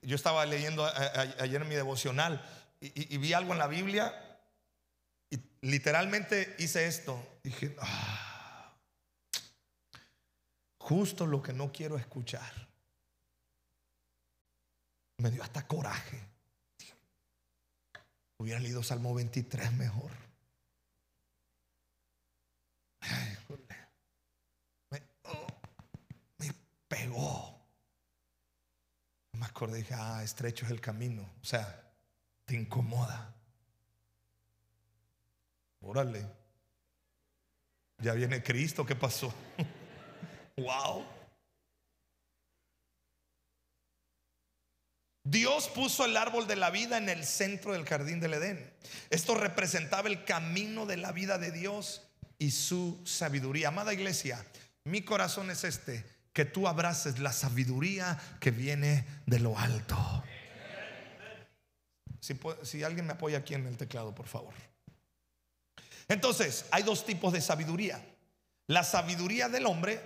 yo 0.06 0.14
estaba 0.14 0.46
leyendo 0.46 0.86
ayer 1.38 1.64
mi 1.64 1.74
devocional 1.74 2.40
y, 2.80 3.16
vi 3.18 3.32
algo 3.32 3.52
en 3.52 3.58
la 3.58 3.66
Biblia 3.66 4.14
y 5.30 5.40
literalmente 5.62 6.54
hice 6.58 6.86
esto. 6.86 7.20
Dije, 7.42 7.74
ah, 7.80 8.76
justo 10.78 11.26
lo 11.26 11.42
que 11.42 11.52
no 11.52 11.72
quiero 11.72 11.96
escuchar. 11.98 12.52
Me 15.18 15.30
dio 15.30 15.42
hasta 15.42 15.66
coraje. 15.66 16.25
Hubiera 18.38 18.60
leído 18.60 18.82
Salmo 18.82 19.14
23 19.14 19.72
mejor. 19.72 20.10
me, 24.90 25.02
oh, 25.22 25.46
me 26.38 26.52
pegó. 26.88 27.58
Me 29.32 29.46
acordé, 29.46 29.78
dije, 29.78 29.94
ah, 29.94 30.22
estrecho 30.22 30.64
es 30.66 30.70
el 30.70 30.80
camino. 30.80 31.22
O 31.42 31.44
sea, 31.44 31.82
te 32.44 32.54
incomoda. 32.54 33.34
Órale. 35.80 36.26
Ya 37.98 38.12
viene 38.12 38.42
Cristo, 38.42 38.84
¿qué 38.84 38.94
pasó? 38.94 39.32
wow. 40.56 41.15
Dios 45.28 45.66
puso 45.68 46.04
el 46.04 46.16
árbol 46.16 46.46
de 46.46 46.54
la 46.54 46.70
vida 46.70 46.98
en 46.98 47.08
el 47.08 47.24
centro 47.24 47.72
del 47.72 47.84
jardín 47.84 48.20
del 48.20 48.34
Edén. 48.34 48.72
Esto 49.10 49.34
representaba 49.34 50.08
el 50.08 50.24
camino 50.24 50.86
de 50.86 50.96
la 50.96 51.10
vida 51.10 51.36
de 51.36 51.50
Dios 51.50 52.02
y 52.38 52.52
su 52.52 53.00
sabiduría. 53.04 53.68
Amada 53.68 53.92
iglesia, 53.92 54.44
mi 54.84 55.02
corazón 55.02 55.50
es 55.50 55.64
este, 55.64 56.04
que 56.32 56.44
tú 56.44 56.68
abraces 56.68 57.18
la 57.18 57.32
sabiduría 57.32 58.16
que 58.38 58.52
viene 58.52 59.04
de 59.26 59.40
lo 59.40 59.58
alto. 59.58 60.22
Si, 62.20 62.38
si 62.62 62.84
alguien 62.84 63.06
me 63.06 63.14
apoya 63.14 63.38
aquí 63.38 63.54
en 63.54 63.66
el 63.66 63.76
teclado, 63.76 64.14
por 64.14 64.28
favor. 64.28 64.54
Entonces, 66.06 66.66
hay 66.70 66.84
dos 66.84 67.04
tipos 67.04 67.32
de 67.32 67.40
sabiduría. 67.40 68.00
La 68.68 68.84
sabiduría 68.84 69.48
del 69.48 69.66
hombre 69.66 70.00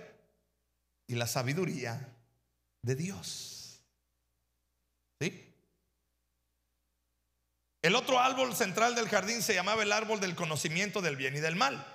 y 1.05 1.13
la 1.13 1.27
sabiduría 1.27 2.09
de 2.81 2.95
Dios. 2.95 3.60
El 7.81 7.95
otro 7.95 8.19
árbol 8.19 8.55
central 8.55 8.93
del 8.93 9.09
jardín 9.09 9.41
se 9.41 9.55
llamaba 9.55 9.83
el 9.83 9.91
árbol 9.91 10.19
del 10.19 10.35
conocimiento 10.35 11.01
del 11.01 11.15
bien 11.15 11.35
y 11.35 11.39
del 11.39 11.55
mal. 11.55 11.85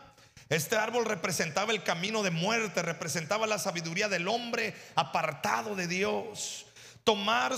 Este 0.49 0.77
árbol 0.77 1.05
representaba 1.05 1.72
el 1.72 1.83
camino 1.83 2.22
de 2.22 2.31
muerte, 2.31 2.83
representaba 2.83 3.46
la 3.46 3.59
sabiduría 3.59 4.09
del 4.09 4.29
hombre 4.29 4.75
apartado 4.94 5.75
de 5.77 5.87
Dios. 5.87 6.66
Tomar 7.05 7.55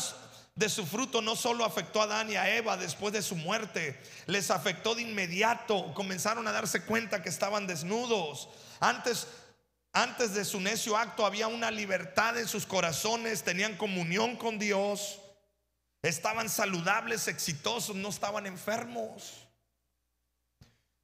de 0.55 0.69
su 0.69 0.87
fruto 0.87 1.23
no 1.23 1.37
solo 1.37 1.65
afectó 1.65 2.01
a 2.01 2.05
Adán 2.05 2.31
y 2.31 2.37
a 2.37 2.55
Eva 2.57 2.77
después 2.77 3.13
de 3.13 3.23
su 3.23 3.37
muerte, 3.37 3.99
les 4.27 4.51
afectó 4.51 4.95
de 4.95 5.03
inmediato. 5.03 5.95
Comenzaron 5.95 6.47
a 6.49 6.53
darse 6.53 6.85
cuenta 6.85 7.23
que 7.23 7.29
estaban 7.29 7.67
desnudos. 7.67 8.49
Antes 8.81 9.27
antes 9.93 10.35
de 10.35 10.45
su 10.45 10.61
necio 10.61 10.97
acto 10.97 11.25
había 11.25 11.49
una 11.49 11.71
libertad 11.71 12.39
en 12.39 12.47
sus 12.47 12.67
corazones, 12.67 13.43
tenían 13.43 13.77
comunión 13.77 14.37
con 14.37 14.59
Dios. 14.59 15.19
Estaban 16.03 16.49
saludables, 16.49 17.27
exitosos, 17.29 17.97
no 17.97 18.09
estaban 18.09 18.47
enfermos. 18.47 19.49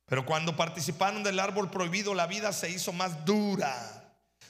Pero 0.06 0.24
cuando 0.24 0.56
participaron 0.56 1.22
del 1.22 1.40
árbol 1.40 1.70
prohibido, 1.70 2.14
la 2.14 2.26
vida 2.26 2.52
se 2.52 2.70
hizo 2.70 2.92
más 2.92 3.24
dura. 3.24 3.74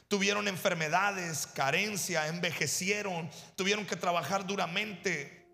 Tuvieron 0.09 0.49
enfermedades, 0.49 1.47
carencia, 1.47 2.27
envejecieron, 2.27 3.31
tuvieron 3.57 3.87
que 3.87 3.97
trabajar 3.97 4.47
duramente. 4.47 5.49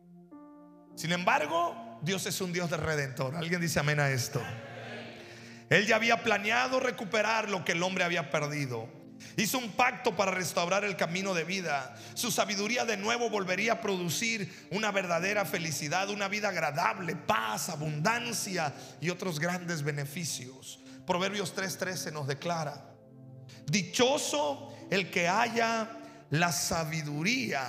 Sin 0.96 1.12
embargo, 1.12 2.00
Dios 2.02 2.26
es 2.26 2.40
un 2.40 2.52
Dios 2.52 2.70
de 2.70 2.76
redentor. 2.76 3.36
¿Alguien 3.36 3.60
dice 3.60 3.78
amén 3.78 4.00
a 4.00 4.10
esto? 4.10 4.42
Él 5.68 5.86
ya 5.86 5.96
había 5.96 6.24
planeado 6.24 6.80
recuperar 6.80 7.48
lo 7.48 7.64
que 7.64 7.72
el 7.72 7.82
hombre 7.82 8.02
había 8.02 8.30
perdido. 8.30 8.99
Hizo 9.36 9.58
un 9.58 9.72
pacto 9.72 10.16
para 10.16 10.30
restaurar 10.30 10.84
el 10.84 10.96
camino 10.96 11.34
de 11.34 11.44
vida. 11.44 11.94
Su 12.14 12.30
sabiduría 12.30 12.84
de 12.84 12.96
nuevo 12.96 13.30
volvería 13.30 13.74
a 13.74 13.80
producir 13.80 14.68
una 14.70 14.90
verdadera 14.90 15.44
felicidad, 15.44 16.10
una 16.10 16.28
vida 16.28 16.48
agradable, 16.48 17.16
paz, 17.16 17.68
abundancia 17.68 18.74
y 19.00 19.10
otros 19.10 19.38
grandes 19.38 19.82
beneficios. 19.82 20.80
Proverbios 21.06 21.54
3:13 21.54 22.12
nos 22.12 22.26
declara, 22.26 22.94
dichoso 23.66 24.74
el 24.90 25.10
que 25.10 25.28
haya 25.28 25.90
la 26.30 26.52
sabiduría 26.52 27.66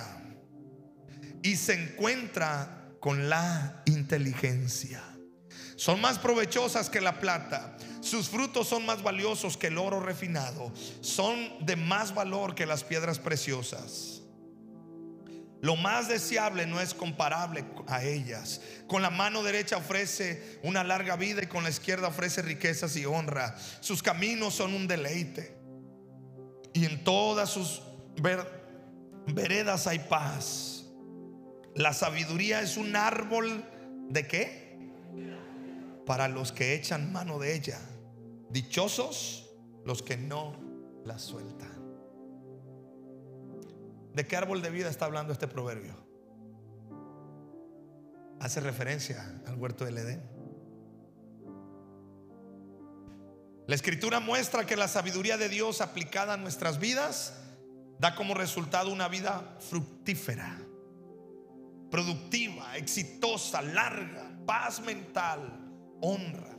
y 1.42 1.56
se 1.56 1.74
encuentra 1.74 2.94
con 3.00 3.28
la 3.28 3.82
inteligencia. 3.86 5.11
Son 5.82 6.00
más 6.00 6.18
provechosas 6.18 6.88
que 6.88 7.00
la 7.00 7.18
plata 7.18 7.76
sus 8.02 8.28
frutos 8.28 8.66
son 8.66 8.84
más 8.84 9.00
valiosos 9.00 9.56
que 9.56 9.68
el 9.68 9.78
oro 9.78 10.00
refinado. 10.00 10.72
Son 11.00 11.64
de 11.64 11.76
más 11.76 12.12
valor 12.12 12.56
que 12.56 12.66
las 12.66 12.82
piedras 12.82 13.20
preciosas. 13.20 14.22
Lo 15.60 15.76
más 15.76 16.08
deseable 16.08 16.66
no 16.66 16.80
es 16.80 16.94
comparable 16.94 17.64
a 17.86 18.02
ellas. 18.02 18.60
Con 18.88 19.02
la 19.02 19.10
mano 19.10 19.44
derecha 19.44 19.76
ofrece 19.76 20.58
una 20.64 20.82
larga 20.82 21.14
vida 21.14 21.44
y 21.44 21.46
con 21.46 21.62
la 21.62 21.70
izquierda 21.70 22.08
ofrece 22.08 22.42
riquezas 22.42 22.96
y 22.96 23.06
honra. 23.06 23.56
Sus 23.78 24.02
caminos 24.02 24.54
son 24.54 24.74
un 24.74 24.88
deleite. 24.88 25.56
Y 26.74 26.84
en 26.86 27.04
todas 27.04 27.50
sus 27.50 27.82
veredas 29.28 29.86
hay 29.86 30.00
paz. 30.00 30.86
La 31.76 31.92
sabiduría 31.92 32.62
es 32.62 32.76
un 32.76 32.96
árbol 32.96 33.64
de 34.08 34.26
qué? 34.26 34.61
Para 36.06 36.28
los 36.28 36.52
que 36.52 36.74
echan 36.74 37.12
mano 37.12 37.38
de 37.38 37.54
ella. 37.54 37.80
Dichosos 38.50 39.50
los 39.84 40.02
que 40.02 40.16
no 40.16 40.56
la 41.04 41.18
sueltan. 41.18 41.82
¿De 44.14 44.26
qué 44.26 44.36
árbol 44.36 44.60
de 44.60 44.70
vida 44.70 44.88
está 44.88 45.06
hablando 45.06 45.32
este 45.32 45.48
proverbio? 45.48 45.94
Hace 48.40 48.60
referencia 48.60 49.40
al 49.46 49.54
huerto 49.54 49.84
del 49.84 49.98
Edén. 49.98 50.22
La 53.66 53.76
escritura 53.76 54.20
muestra 54.20 54.66
que 54.66 54.76
la 54.76 54.88
sabiduría 54.88 55.38
de 55.38 55.48
Dios 55.48 55.80
aplicada 55.80 56.34
a 56.34 56.36
nuestras 56.36 56.78
vidas 56.78 57.34
da 57.98 58.16
como 58.16 58.34
resultado 58.34 58.92
una 58.92 59.06
vida 59.06 59.56
fructífera, 59.60 60.58
productiva, 61.90 62.76
exitosa, 62.76 63.62
larga, 63.62 64.36
paz 64.44 64.80
mental, 64.80 65.61
honra. 66.02 66.58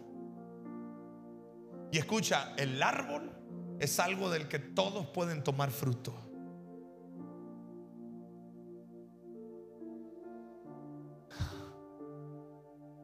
Y 1.92 2.00
escucha, 2.00 2.56
el 2.58 2.82
árbol 2.82 3.32
es 3.80 4.00
algo 4.00 4.32
del 4.32 4.48
que 4.48 4.58
todos 4.58 5.06
pueden 5.08 5.44
tomar 5.44 5.70
fruto. 5.70 6.16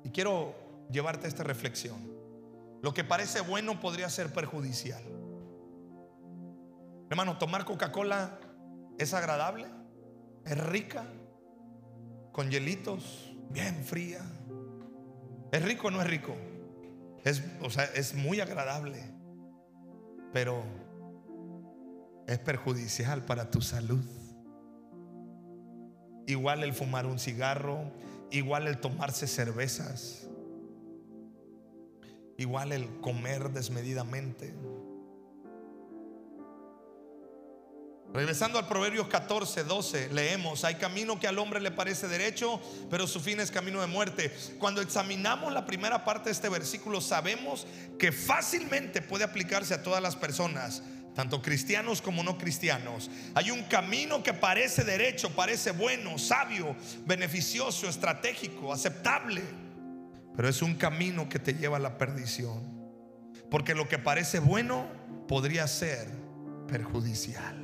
Y 0.04 0.10
quiero 0.10 0.56
llevarte 0.90 1.28
a 1.28 1.30
esta 1.30 1.44
reflexión. 1.44 1.98
Lo 2.82 2.94
que 2.94 3.04
parece 3.04 3.42
bueno 3.42 3.80
podría 3.80 4.10
ser 4.10 4.34
perjudicial. 4.34 5.04
Hermano, 7.10 7.38
tomar 7.38 7.66
Coca-Cola 7.66 8.40
es 8.98 9.14
agradable, 9.14 9.68
es 10.46 10.58
rica, 10.58 11.06
con 12.32 12.50
hielitos, 12.50 13.34
bien 13.50 13.84
fría. 13.84 14.22
¿Es 15.52 15.64
rico 15.64 15.88
o 15.88 15.92
no 15.92 16.02
es 16.02 16.08
rico? 16.08 16.36
Es, 17.24 17.44
o 17.62 17.70
sea, 17.70 17.86
es 17.86 18.14
muy 18.16 18.40
agradable, 18.40 19.04
pero 20.32 20.64
es 22.28 22.38
perjudicial 22.40 23.26
para 23.26 23.50
tu 23.50 23.62
salud. 23.62 24.04
Igual 26.28 26.64
el 26.64 26.74
fumar 26.74 27.08
un 27.08 27.18
cigarro, 27.18 27.92
igual 28.32 28.68
el 28.68 28.80
tomarse 28.80 29.28
cervezas. 29.28 30.28
igual 32.38 32.72
el 32.72 32.88
comer 33.02 33.50
desmedidamente. 33.52 34.54
Regresando 38.12 38.58
al 38.58 38.68
Proverbios 38.68 39.08
14, 39.08 39.66
12, 39.66 40.10
leemos, 40.12 40.64
hay 40.64 40.76
camino 40.76 41.20
que 41.20 41.28
al 41.28 41.38
hombre 41.38 41.62
le 41.62 41.70
parece 41.70 42.08
derecho, 42.08 42.60
pero 42.90 43.06
su 43.06 43.20
fin 43.20 43.40
es 43.40 43.52
camino 43.52 43.82
de 43.82 43.88
muerte. 43.88 44.36
Cuando 44.58 44.82
examinamos 44.82 45.54
la 45.54 45.66
primera 45.66 46.04
parte 46.04 46.26
de 46.26 46.32
este 46.32 46.50
versículo, 46.50 47.02
sabemos 47.02 47.68
que 48.00 48.12
fácilmente 48.12 49.04
puede 49.04 49.26
aplicarse 49.26 49.76
a 49.76 49.84
todas 49.84 50.02
las 50.02 50.16
personas, 50.16 50.82
tanto 51.14 51.44
cristianos 51.44 52.02
como 52.02 52.24
no 52.24 52.40
cristianos. 52.40 53.12
Hay 53.36 53.52
un 53.52 53.62
camino 53.66 54.24
que 54.24 54.34
parece 54.34 54.84
derecho, 54.84 55.30
parece 55.36 55.70
bueno, 55.70 56.18
sabio, 56.18 56.76
beneficioso, 57.06 57.88
estratégico, 57.88 58.74
aceptable, 58.74 59.44
pero 60.36 60.50
es 60.50 60.64
un 60.64 60.74
camino 60.76 61.30
que 61.30 61.38
te 61.38 61.54
lleva 61.54 61.78
a 61.78 61.82
la 61.82 62.00
perdición. 62.00 62.80
Porque 63.52 63.76
lo 63.76 63.88
que 63.88 64.00
parece 64.00 64.40
bueno 64.40 64.88
podría 65.28 65.68
ser 65.68 66.08
perjudicial. 66.68 67.59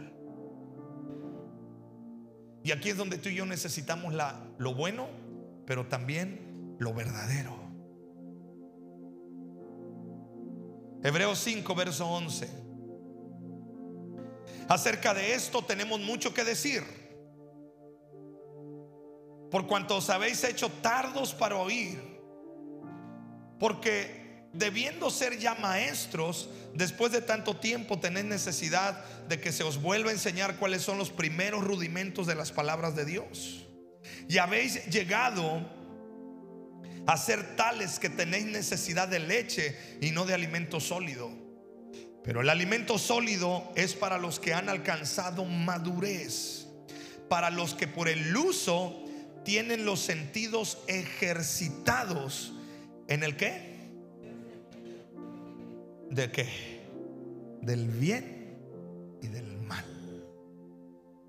Y 2.66 2.72
aquí 2.72 2.90
es 2.90 2.98
donde 2.98 3.20
tú 3.20 3.30
y 3.30 3.36
yo 3.36 3.46
necesitamos 3.46 4.16
la, 4.16 4.44
lo 4.58 4.74
bueno, 4.74 5.08
pero 5.68 5.86
también 5.86 6.76
lo 6.80 6.96
verdadero. 6.96 7.56
Hebreos 11.04 11.38
5, 11.38 11.76
verso 11.76 12.08
11. 12.08 12.50
Acerca 14.68 15.14
de 15.14 15.36
esto 15.36 15.64
tenemos 15.64 16.00
mucho 16.00 16.34
que 16.34 16.44
decir. 16.44 16.82
Por 19.52 19.68
cuanto 19.68 19.98
os 19.98 20.10
habéis 20.10 20.44
hecho 20.44 20.72
tardos 20.82 21.36
para 21.36 21.58
oír. 21.58 22.02
Porque 23.60 24.25
debiendo 24.58 25.10
ser 25.10 25.38
ya 25.38 25.56
maestros, 25.56 26.50
después 26.74 27.12
de 27.12 27.22
tanto 27.22 27.58
tiempo 27.58 28.00
tenéis 28.00 28.26
necesidad 28.26 29.04
de 29.28 29.40
que 29.40 29.52
se 29.52 29.64
os 29.64 29.82
vuelva 29.82 30.10
a 30.10 30.14
enseñar 30.14 30.58
cuáles 30.58 30.82
son 30.82 30.98
los 30.98 31.10
primeros 31.10 31.64
rudimentos 31.64 32.28
de 32.28 32.36
las 32.36 32.52
palabras 32.52 32.96
de 32.96 33.06
Dios. 33.06 33.66
Y 34.28 34.38
habéis 34.38 34.86
llegado 34.88 35.62
a 37.08 37.18
ser 37.18 37.56
tales 37.56 38.00
que 38.00 38.10
tenéis 38.10 38.46
necesidad 38.46 39.08
de 39.08 39.20
leche 39.20 39.78
y 40.02 40.12
no 40.12 40.26
de 40.26 40.34
alimento 40.34 40.80
sólido. 40.80 41.30
Pero 42.24 42.42
el 42.42 42.50
alimento 42.50 42.98
sólido 42.98 43.72
es 43.76 43.94
para 43.94 44.18
los 44.18 44.40
que 44.40 44.54
han 44.54 44.70
alcanzado 44.70 45.46
madurez, 45.46 46.68
para 47.30 47.52
los 47.52 47.76
que 47.76 47.88
por 47.88 48.10
el 48.10 48.36
uso 48.36 49.04
tienen 49.44 49.86
los 49.86 50.00
sentidos 50.00 50.80
ejercitados 50.88 52.54
en 53.08 53.24
el 53.24 53.38
que 53.38 53.75
¿De 56.16 56.32
qué? 56.32 56.48
Del 57.62 57.90
bien 57.90 59.18
y 59.22 59.28
del 59.28 59.58
mal. 59.58 59.84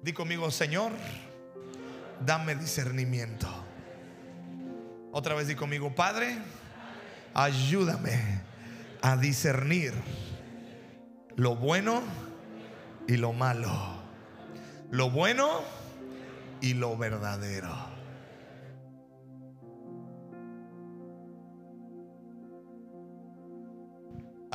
Di 0.01 0.13
conmigo, 0.13 0.49
Señor, 0.53 0.93
dame 2.25 2.55
discernimiento. 2.55 3.49
Otra 5.11 5.35
vez 5.35 5.49
di 5.49 5.57
conmigo, 5.57 5.93
Padre, 5.93 6.39
ayúdame 7.35 8.43
a 9.03 9.17
discernir 9.17 9.93
lo 11.35 11.57
bueno 11.57 12.01
y 13.09 13.17
lo 13.17 13.33
malo. 13.33 13.69
Lo 14.93 15.11
bueno 15.11 15.63
y 16.61 16.75
lo 16.75 16.97
verdadero. 16.97 17.75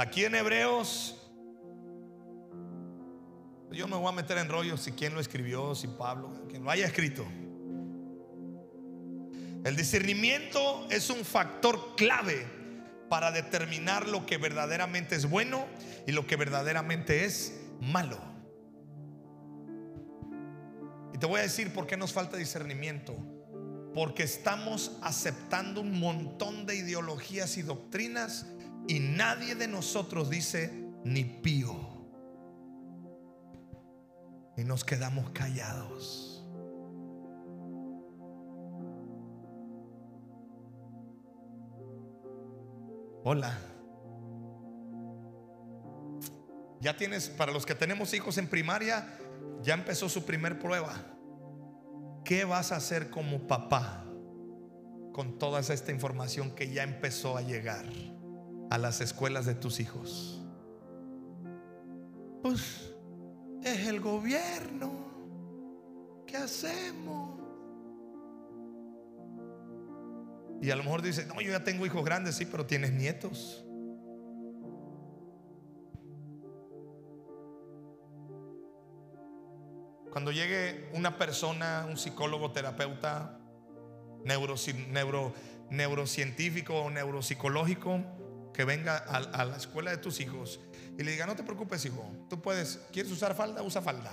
Aquí 0.01 0.25
en 0.25 0.33
Hebreos, 0.33 1.15
yo 3.71 3.87
me 3.87 3.95
voy 3.95 4.09
a 4.09 4.11
meter 4.11 4.39
en 4.39 4.49
rollo 4.49 4.75
si 4.75 4.93
quién 4.93 5.13
lo 5.13 5.19
escribió, 5.19 5.75
si 5.75 5.87
Pablo, 5.87 6.47
quien 6.49 6.63
lo 6.63 6.71
haya 6.71 6.87
escrito. 6.87 7.23
El 9.63 9.75
discernimiento 9.75 10.87
es 10.89 11.11
un 11.11 11.23
factor 11.23 11.95
clave 11.95 12.47
para 13.11 13.31
determinar 13.31 14.07
lo 14.07 14.25
que 14.25 14.37
verdaderamente 14.39 15.15
es 15.15 15.29
bueno 15.29 15.67
y 16.07 16.13
lo 16.13 16.25
que 16.25 16.35
verdaderamente 16.35 17.25
es 17.25 17.61
malo. 17.79 18.17
Y 21.13 21.19
te 21.19 21.27
voy 21.27 21.41
a 21.41 21.43
decir 21.43 21.71
por 21.73 21.85
qué 21.85 21.95
nos 21.95 22.11
falta 22.11 22.37
discernimiento. 22.37 23.15
Porque 23.93 24.23
estamos 24.23 24.97
aceptando 25.03 25.81
un 25.81 25.99
montón 25.99 26.65
de 26.65 26.77
ideologías 26.77 27.55
y 27.57 27.61
doctrinas 27.61 28.47
y 28.88 29.00
nadie 29.00 29.56
de 29.56 29.67
nosotros 29.67 30.30
dice 30.30 30.72
ni 31.04 31.24
pío. 31.24 31.76
Y 34.58 34.63
nos 34.63 34.84
quedamos 34.84 35.30
callados. 35.32 36.32
Hola. 43.24 43.58
Ya 46.80 46.98
tienes, 46.98 47.30
para 47.30 47.52
los 47.52 47.65
que 47.65 47.76
tenemos 47.76 48.13
hijos 48.13 48.38
en 48.39 48.48
primaria, 48.48 49.08
ya 49.62 49.76
empezó 49.76 50.10
su 50.10 50.26
primer 50.26 50.60
prueba. 50.60 50.96
¿Qué 52.26 52.44
vas 52.46 52.72
a 52.72 52.78
hacer 52.78 53.10
como 53.12 53.48
papá 53.48 54.06
con 55.13 55.38
toda 55.38 55.60
esta 55.60 55.91
información 55.91 56.56
que 56.56 56.72
ya 56.72 56.84
empezó 56.84 57.38
a 57.38 57.41
llegar? 57.41 57.86
A 58.71 58.77
las 58.77 59.01
escuelas 59.01 59.45
de 59.45 59.53
tus 59.53 59.81
hijos? 59.81 60.41
Pues 62.41 62.93
es 63.63 63.88
el 63.88 63.99
gobierno. 63.99 64.93
¿Qué 66.25 66.38
hacemos? 66.38 67.38
Y 70.62 70.71
a 70.71 70.77
lo 70.77 70.84
mejor 70.84 71.01
dice, 71.01 71.25
no, 71.25 71.41
yo 71.41 71.51
ya 71.51 71.65
tengo 71.65 71.86
hijos 71.86 72.05
grandes, 72.05 72.36
sí, 72.36 72.45
pero 72.45 72.65
tienes 72.65 72.93
nietos. 72.93 73.65
Cuando 80.12 80.31
llegue 80.31 80.89
una 80.93 81.17
persona, 81.17 81.86
un 81.89 81.97
psicólogo, 81.97 82.51
terapeuta, 82.51 83.38
neuro, 84.23 84.55
neuro, 84.89 85.34
neurocientífico 85.69 86.84
o 86.84 86.89
neuropsicológico, 86.89 88.20
que 88.53 88.65
venga 88.65 88.97
a, 88.97 89.45
la 89.45 89.57
escuela 89.57 89.91
de 89.91 89.97
tus 89.97 90.19
hijos 90.19 90.59
y 90.97 91.03
le 91.03 91.11
diga, 91.11 91.25
no 91.25 91.35
te 91.35 91.43
preocupes, 91.43 91.85
hijo, 91.85 92.03
tú 92.29 92.41
puedes, 92.41 92.79
¿quieres 92.91 93.11
usar 93.11 93.35
falda? 93.35 93.63
Usa 93.63 93.81
falda. 93.81 94.11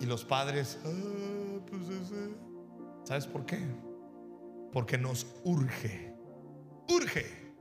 Y 0.00 0.06
los 0.06 0.24
padres, 0.24 0.78
ah, 0.84 1.60
pues 1.66 1.82
¿sabes 3.04 3.26
por 3.26 3.46
qué? 3.46 3.64
Porque 4.72 4.98
nos 4.98 5.26
urge, 5.44 6.12
urge 6.88 7.54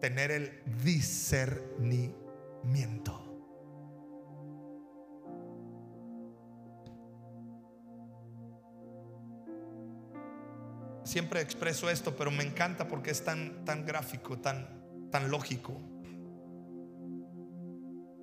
tener 0.00 0.30
el 0.30 0.62
discernimiento. 0.82 3.25
Siempre 11.06 11.40
expreso 11.40 11.88
esto, 11.88 12.16
pero 12.16 12.30
me 12.30 12.42
encanta 12.42 12.88
porque 12.88 13.10
es 13.10 13.24
tan, 13.24 13.64
tan 13.64 13.86
gráfico, 13.86 14.38
tan, 14.38 15.08
tan 15.10 15.30
lógico. 15.30 15.80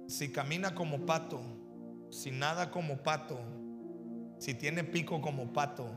Si 0.08 0.32
camina 0.32 0.76
como 0.76 1.06
pato, 1.06 1.42
si 2.12 2.30
nada 2.32 2.70
como 2.70 2.98
pato, 2.98 3.40
si 4.38 4.54
tiene 4.54 4.84
pico 4.84 5.22
como 5.22 5.54
pato 5.54 5.90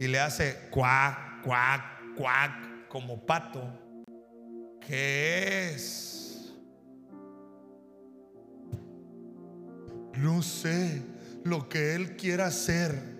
y 0.00 0.08
le 0.08 0.18
hace 0.18 0.70
cuac, 0.70 1.42
cuac, 1.42 2.14
cuac 2.16 2.88
como 2.88 3.24
pato, 3.24 3.62
¿qué 4.80 5.74
es? 5.74 6.54
No 10.14 10.42
sé 10.42 11.02
lo 11.44 11.68
que 11.68 11.94
él 11.94 12.16
quiera 12.16 12.46
hacer 12.46 13.11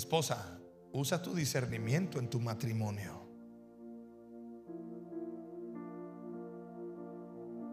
Esposa, 0.00 0.58
usa 0.92 1.20
tu 1.20 1.34
discernimiento 1.34 2.18
en 2.18 2.30
tu 2.30 2.40
matrimonio. 2.40 3.28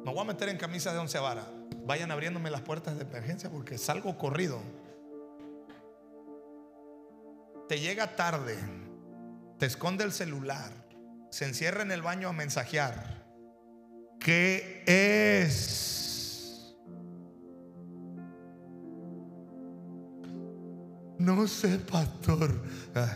Me 0.03 0.11
voy 0.11 0.19
a 0.19 0.25
meter 0.25 0.49
en 0.49 0.57
camisa 0.57 0.91
de 0.91 0.99
once 0.99 1.17
varas. 1.19 1.47
Vayan 1.85 2.11
abriéndome 2.11 2.51
las 2.51 2.63
puertas 2.63 2.97
de 2.97 3.03
emergencia 3.03 3.49
porque 3.49 3.77
salgo 3.77 4.17
corrido. 4.17 4.59
Te 7.69 7.79
llega 7.79 8.17
tarde, 8.17 8.57
te 9.57 9.65
esconde 9.65 10.03
el 10.03 10.11
celular, 10.11 10.73
se 11.31 11.45
encierra 11.45 11.81
en 11.81 11.93
el 11.93 12.01
baño 12.01 12.27
a 12.27 12.33
mensajear. 12.33 13.25
¿Qué 14.19 14.83
es? 14.85 15.96
No 21.35 21.45
sé, 21.45 21.77
pastor. 21.79 22.63
Ah, 22.95 23.13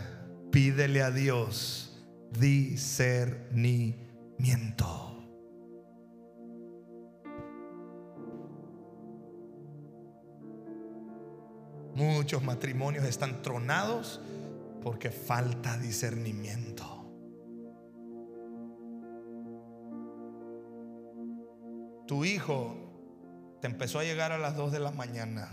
pídele 0.50 1.02
a 1.02 1.10
Dios 1.10 1.98
discernimiento. 2.30 5.08
Muchos 11.94 12.42
matrimonios 12.42 13.06
están 13.06 13.40
tronados 13.40 14.20
porque 14.82 15.10
falta 15.10 15.78
discernimiento. 15.78 16.84
Tu 22.06 22.26
hijo 22.26 22.82
te 23.62 23.68
empezó 23.68 24.00
a 24.00 24.04
llegar 24.04 24.32
a 24.32 24.38
las 24.38 24.54
2 24.54 24.72
de 24.72 24.80
la 24.80 24.90
mañana, 24.90 25.48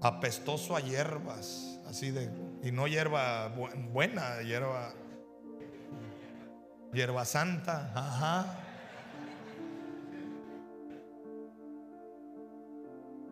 apestoso 0.00 0.76
a 0.76 0.80
hierbas, 0.80 1.80
así 1.86 2.10
de, 2.10 2.30
y 2.62 2.72
no 2.72 2.86
hierba 2.86 3.48
buena, 3.92 4.42
hierba, 4.42 4.92
hierba 6.92 7.24
santa, 7.24 7.92
ajá. 7.94 8.56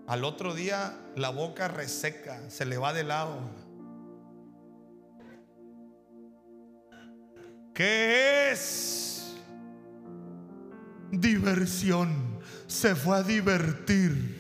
Al 0.07 0.25
otro 0.25 0.55
día 0.55 0.99
la 1.17 1.29
boca 1.31 1.69
reseca, 1.69 2.49
se 2.49 2.65
le 2.65 2.79
va 2.79 2.95
de 2.95 3.05
lado. 3.05 3.39
¿Qué 7.75 8.51
es? 8.51 9.37
Diversión. 11.13 12.41
Se 12.67 12.95
fue 12.95 13.19
a 13.19 13.23
divertir. 13.23 14.38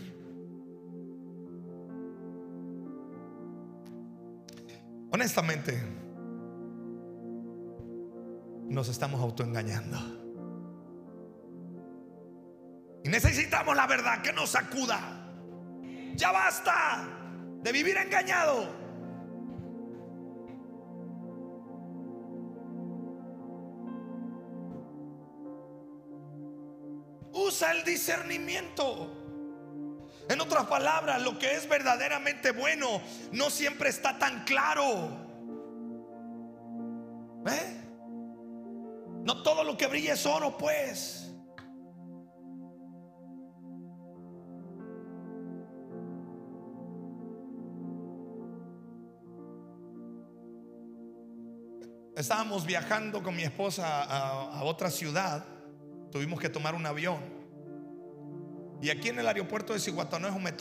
Honestamente, 5.11 5.83
nos 8.69 8.89
estamos 8.89 9.21
autoengañando. 9.21 9.99
Y 13.05 13.09
necesitamos 13.09 13.75
la 13.75 13.87
verdad 13.87 14.23
que 14.23 14.33
nos 14.33 14.51
sacuda. 14.51 15.01
Ya 16.15 16.31
basta 16.33 17.09
de 17.63 17.73
vivir 17.73 17.97
engañado. 17.97 18.67
Usa 27.33 27.73
el 27.73 27.85
discernimiento. 27.85 29.18
En 30.29 30.41
otras 30.41 30.67
palabras, 30.67 31.23
lo 31.23 31.39
que 31.39 31.55
es 31.55 31.69
verdaderamente 31.69 32.53
bueno 32.53 33.01
no 33.33 33.51
siempre 33.51 33.89
está 33.89 34.19
tan 34.19 34.45
claro. 34.45 35.27
¿Eh? 37.47 37.77
No 39.25 39.43
todo 39.43 39.65
lo 39.65 39.77
que 39.77 39.87
brilla 39.87 40.15
es 40.15 40.27
oro, 40.27 40.57
pues. 40.59 41.29
estábamos 52.19 52.67
viajando 52.67 53.23
con 53.23 53.37
mi 53.37 53.45
esposa 53.45 54.03
a, 54.03 54.65
otra 54.65 54.91
ciudad, 54.91 55.45
tuvimos 56.11 56.41
que 56.41 56.49
tomar 56.49 56.75
un 56.75 56.85
avión. 56.85 57.38
Y 58.81 58.91
aquí 58.91 59.09
en 59.09 59.19
el 59.19 59.27
aeropuerto 59.27 59.73
de 59.73 59.81
Ciguatanejo 59.81 60.39
me, 60.39 60.53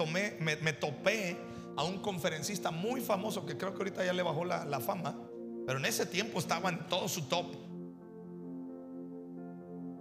topé 0.73 1.37
a 1.75 1.83
un 1.83 1.99
conferencista 1.99 2.71
muy 2.71 3.01
famoso 3.01 3.45
que 3.45 3.57
creo 3.57 3.73
que 3.73 3.77
ahorita 3.77 4.03
ya 4.03 4.13
le 4.13 4.23
bajó 4.23 4.43
la, 4.43 4.65
la 4.65 4.79
fama, 4.79 5.15
pero 5.65 5.79
en 5.79 5.85
ese 5.85 6.05
tiempo 6.05 6.39
estaba 6.39 6.69
en 6.69 6.87
todo 6.87 7.07
su 7.07 7.23
top. 7.23 7.45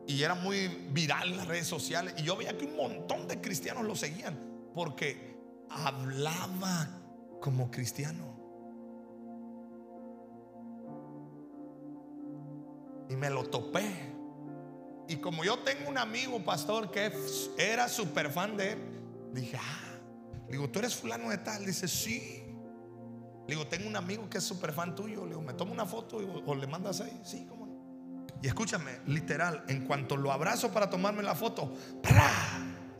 Y 0.08 0.22
era 0.22 0.34
muy 0.34 0.68
viral 0.92 1.32
en 1.32 1.36
las 1.36 1.48
redes 1.48 1.66
sociales. 1.66 2.14
Y 2.16 2.22
yo 2.22 2.36
veía 2.36 2.56
que 2.56 2.64
un 2.64 2.76
montón 2.76 3.26
de 3.26 3.40
cristianos 3.40 3.84
lo 3.84 3.96
seguían 3.96 4.38
porque 4.72 5.36
hablaba 5.68 6.88
como 7.40 7.70
cristiano. 7.70 8.36
Y 13.08 13.16
me 13.16 13.30
lo 13.30 13.44
topé. 13.44 14.15
Y 15.08 15.16
como 15.16 15.44
yo 15.44 15.58
tengo 15.60 15.88
un 15.88 15.98
amigo 15.98 16.44
pastor 16.44 16.90
que 16.90 17.12
era 17.58 17.88
súper 17.88 18.30
fan 18.30 18.56
de 18.56 18.72
él, 18.72 18.78
dije, 19.32 19.56
ah, 19.56 19.98
digo, 20.48 20.68
tú 20.68 20.80
eres 20.80 20.96
fulano 20.96 21.30
de 21.30 21.38
tal. 21.38 21.64
Dice, 21.64 21.86
sí. 21.86 22.42
Le 23.46 23.54
digo, 23.54 23.66
tengo 23.68 23.88
un 23.88 23.96
amigo 23.96 24.28
que 24.28 24.38
es 24.38 24.44
súper 24.44 24.72
fan 24.72 24.94
tuyo. 24.94 25.22
Le 25.22 25.30
digo, 25.30 25.42
me 25.42 25.54
tomo 25.54 25.72
una 25.72 25.86
foto 25.86 26.16
o, 26.16 26.54
le 26.54 26.66
mandas 26.66 27.00
ahí. 27.00 27.20
Sí, 27.24 27.46
cómo 27.48 27.66
no. 27.66 28.26
Y 28.42 28.48
escúchame, 28.48 29.00
literal, 29.06 29.64
en 29.68 29.86
cuanto 29.86 30.16
lo 30.16 30.32
abrazo 30.32 30.72
para 30.72 30.90
tomarme 30.90 31.22
la 31.22 31.34
foto, 31.34 31.72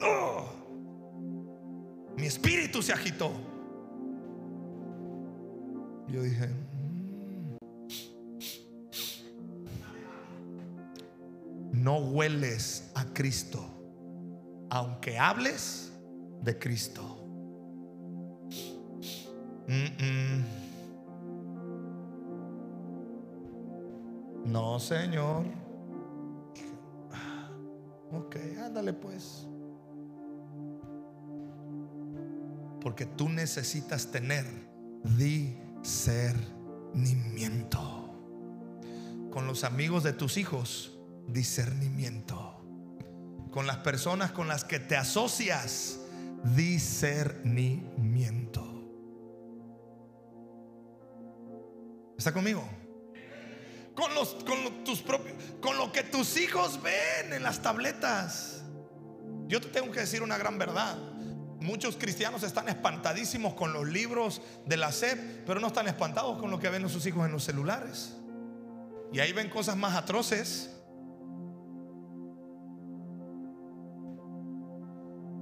¡Oh! 0.01 0.47
mi 2.17 2.27
espíritu 2.27 2.83
se 2.83 2.93
agitó. 2.93 3.33
Yo 6.09 6.23
dije, 6.23 6.49
no 11.87 11.99
hueles 11.99 12.91
a 12.97 13.05
Cristo, 13.05 13.65
aunque 14.71 15.21
hables 15.21 15.93
de 16.43 16.59
Cristo. 16.59 17.23
No, 24.45 24.81
Señor. 24.81 25.45
Ok, 28.11 28.37
ándale 28.65 28.93
pues. 28.93 29.47
Porque 32.81 33.07
tú 33.07 33.29
necesitas 33.29 34.11
tener 34.11 34.45
discernimiento. 35.17 38.11
Con 39.31 39.47
los 39.47 39.63
amigos 39.63 40.03
de 40.03 40.13
tus 40.13 40.37
hijos 40.37 40.96
discernimiento. 41.29 42.53
Con 43.51 43.67
las 43.67 43.79
personas 43.79 44.31
con 44.33 44.49
las 44.49 44.65
que 44.65 44.79
te 44.79 44.97
asocias, 44.97 46.01
discernimiento. 46.55 48.63
¿Está 52.19 52.33
conmigo? 52.33 52.69
Con, 53.95 54.15
los, 54.15 54.35
con, 54.45 54.85
tus 54.85 55.01
propios, 55.01 55.35
con 55.61 55.79
lo 55.79 55.93
que 55.93 56.03
tus 56.03 56.37
hijos 56.37 56.83
ven 56.83 57.33
en 57.33 57.43
las 57.43 57.63
tabletas. 57.63 58.63
Yo 59.47 59.59
te 59.61 59.69
tengo 59.69 59.91
que 59.91 60.01
decir 60.01 60.23
una 60.23 60.37
gran 60.37 60.59
verdad. 60.59 60.99
Muchos 61.61 61.97
cristianos 61.97 62.43
están 62.43 62.69
espantadísimos 62.69 63.55
con 63.55 63.73
los 63.73 63.87
libros 63.87 64.43
de 64.67 64.77
la 64.77 64.93
SEP, 64.93 65.47
pero 65.47 65.61
no 65.61 65.69
están 65.69 65.89
espantados 65.89 66.39
con 66.39 66.51
lo 66.51 66.59
que 66.59 66.69
ven 66.69 66.87
sus 66.91 67.07
hijos 67.07 67.25
en 67.25 67.33
los 67.33 67.45
celulares. 67.45 68.13
Y 69.13 69.21
ahí 69.21 69.33
ven 69.33 69.49
cosas 69.49 69.77
más 69.77 69.95
atroces 69.95 70.76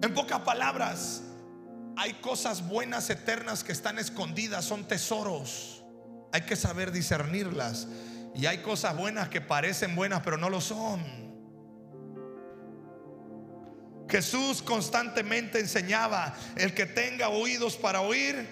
En 0.05 0.13
pocas 0.13 0.41
palabras, 0.41 1.23
hay 1.97 2.13
cosas 2.21 2.69
buenas 2.69 3.09
eternas 3.09 3.65
que 3.65 3.73
están 3.73 3.99
escondidas, 3.99 4.67
son 4.67 4.87
tesoros. 4.87 5.83
Hay 6.31 6.43
que 6.43 6.57
saber 6.57 6.93
discernirlas. 6.93 7.89
Y 8.35 8.45
hay 8.45 8.59
cosas 8.59 8.95
buenas 8.99 9.31
que 9.31 9.41
parecen 9.41 9.97
buenas, 9.97 10.21
pero 10.23 10.37
no 10.37 10.51
lo 10.51 10.61
son. 10.61 11.03
Jesús 14.07 14.61
constantemente 14.61 15.59
enseñaba, 15.59 16.35
el 16.57 16.75
que 16.75 16.85
tenga 16.85 17.31
oídos 17.31 17.79
para 17.79 18.03
oír, 18.03 18.47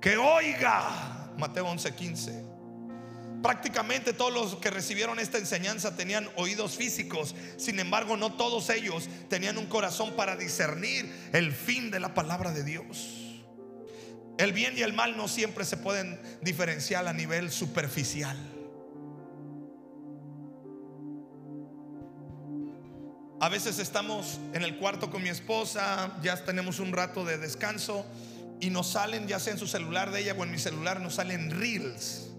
que 0.00 0.16
oiga. 0.16 1.34
Mateo 1.36 1.66
11:15 1.66 2.63
prácticamente 3.44 4.14
todos 4.14 4.32
los 4.32 4.56
que 4.56 4.70
recibieron 4.70 5.20
esta 5.20 5.36
enseñanza 5.36 5.94
tenían 5.94 6.30
oídos 6.36 6.76
físicos. 6.76 7.34
Sin 7.58 7.78
embargo, 7.78 8.16
no 8.16 8.32
todos 8.32 8.70
ellos 8.70 9.06
tenían 9.28 9.58
un 9.58 9.66
corazón 9.66 10.14
para 10.16 10.34
discernir 10.34 11.14
el 11.34 11.52
fin 11.52 11.90
de 11.90 12.00
la 12.00 12.14
palabra 12.14 12.52
de 12.52 12.64
Dios. 12.64 13.44
El 14.38 14.54
bien 14.54 14.78
y 14.78 14.80
el 14.80 14.94
mal 14.94 15.18
no 15.18 15.28
siempre 15.28 15.66
se 15.66 15.76
pueden 15.76 16.18
diferenciar 16.40 17.06
a 17.06 17.12
nivel 17.12 17.50
superficial. 17.50 18.38
A 23.40 23.50
veces 23.50 23.78
estamos 23.78 24.40
en 24.54 24.62
el 24.62 24.78
cuarto 24.78 25.10
con 25.10 25.22
mi 25.22 25.28
esposa, 25.28 26.16
ya 26.22 26.42
tenemos 26.46 26.78
un 26.80 26.94
rato 26.94 27.26
de 27.26 27.36
descanso 27.36 28.06
y 28.58 28.70
nos 28.70 28.92
salen, 28.92 29.28
ya 29.28 29.38
sea 29.38 29.52
en 29.52 29.58
su 29.58 29.66
celular 29.66 30.12
de 30.12 30.20
ella 30.20 30.34
o 30.34 30.44
en 30.44 30.50
mi 30.50 30.58
celular, 30.58 31.02
nos 31.02 31.16
salen 31.16 31.50
reels 31.50 32.30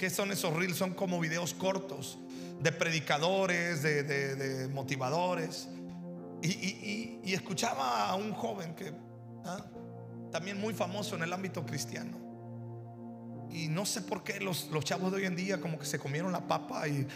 ¿Qué 0.00 0.08
son 0.08 0.32
esos 0.32 0.56
reels? 0.56 0.78
Son 0.78 0.94
como 0.94 1.20
videos 1.20 1.52
cortos 1.52 2.18
de 2.58 2.72
predicadores, 2.72 3.82
de, 3.82 4.66
motivadores. 4.72 5.68
Y, 6.42 7.20
escuchaba 7.34 8.08
a 8.08 8.14
un 8.14 8.32
joven 8.32 8.74
que, 8.74 8.94
¿ah? 9.44 9.62
también 10.32 10.58
muy 10.58 10.72
famoso 10.72 11.16
en 11.16 11.22
el 11.24 11.30
ámbito 11.34 11.66
cristiano. 11.66 12.18
Y 13.50 13.68
no 13.68 13.84
sé 13.84 14.00
por 14.00 14.24
qué 14.24 14.40
los, 14.40 14.70
los 14.70 14.86
chavos 14.86 15.12
de 15.12 15.18
hoy 15.18 15.26
en 15.26 15.36
día 15.36 15.60
como 15.60 15.78
que 15.78 15.84
se 15.84 15.98
comieron 15.98 16.32
la 16.32 16.48
papa 16.48 16.88
y... 16.88 17.06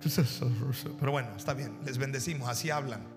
Pero 0.98 1.12
bueno, 1.12 1.36
está 1.36 1.52
bien, 1.52 1.80
les 1.84 1.98
bendecimos, 1.98 2.48
así 2.48 2.70
hablan. 2.70 3.13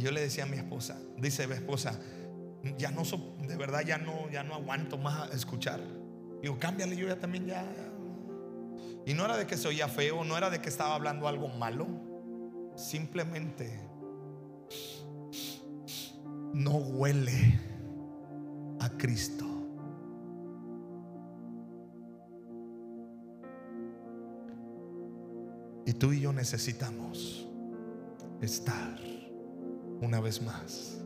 Y 0.00 0.02
yo 0.02 0.12
le 0.12 0.22
decía 0.22 0.44
a 0.44 0.46
mi 0.46 0.56
esposa, 0.56 0.98
dice 1.18 1.46
mi 1.46 1.52
esposa, 1.52 2.00
ya 2.78 2.90
no, 2.90 3.02
de 3.46 3.54
verdad 3.54 3.82
ya 3.84 3.98
no, 3.98 4.30
ya 4.30 4.42
no 4.42 4.54
aguanto 4.54 4.96
más 4.96 5.30
escuchar. 5.34 5.78
Digo, 6.40 6.58
cámbiale, 6.58 6.96
yo 6.96 7.06
ya 7.06 7.20
también 7.20 7.44
ya. 7.44 7.70
Y 9.04 9.12
no 9.12 9.26
era 9.26 9.36
de 9.36 9.46
que 9.46 9.58
se 9.58 9.68
oía 9.68 9.88
feo, 9.88 10.24
no 10.24 10.38
era 10.38 10.48
de 10.48 10.62
que 10.62 10.70
estaba 10.70 10.94
hablando 10.94 11.28
algo 11.28 11.48
malo. 11.48 11.86
Simplemente 12.76 13.78
no 16.54 16.76
huele 16.76 17.60
a 18.80 18.88
Cristo. 18.96 19.44
Y 25.84 25.92
tú 25.92 26.14
y 26.14 26.20
yo 26.20 26.32
necesitamos 26.32 27.46
estar 28.40 29.09
una 30.00 30.20
vez 30.20 30.42
más 30.42 31.00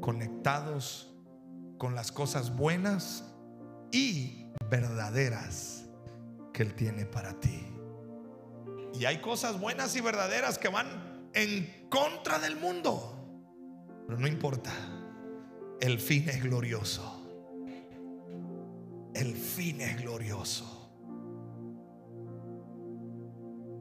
conectados 0.00 1.14
con 1.78 1.94
las 1.94 2.12
cosas 2.12 2.54
buenas 2.54 3.24
y 3.90 4.46
verdaderas 4.68 5.84
que 6.52 6.62
Él 6.62 6.74
tiene 6.74 7.06
para 7.06 7.40
ti. 7.40 7.66
Y 8.94 9.06
hay 9.06 9.20
cosas 9.20 9.58
buenas 9.58 9.96
y 9.96 10.00
verdaderas 10.00 10.58
que 10.58 10.68
van 10.68 11.30
en 11.32 11.88
contra 11.88 12.38
del 12.38 12.56
mundo. 12.56 13.18
Pero 14.06 14.18
no 14.18 14.26
importa. 14.26 14.72
El 15.80 15.98
fin 15.98 16.28
es 16.28 16.42
glorioso. 16.42 17.20
El 19.14 19.34
fin 19.34 19.80
es 19.80 20.00
glorioso. 20.02 20.81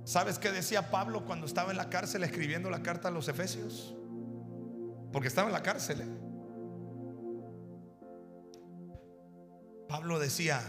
¿Sabes 0.04 0.40
qué 0.40 0.52
decía 0.52 0.90
Pablo 0.90 1.26
cuando 1.26 1.46
estaba 1.46 1.72
en 1.72 1.78
la 1.78 1.90
cárcel 1.90 2.24
escribiendo 2.24 2.70
la 2.70 2.82
carta 2.82 3.10
a 3.10 3.12
los 3.12 3.28
Efesios? 3.28 3.96
Porque 5.12 5.28
estaba 5.28 5.48
en 5.48 5.54
la 5.54 5.64
cárcel. 5.64 6.02
¿eh? 6.02 6.32
Pablo 9.88 10.20
decía, 10.20 10.62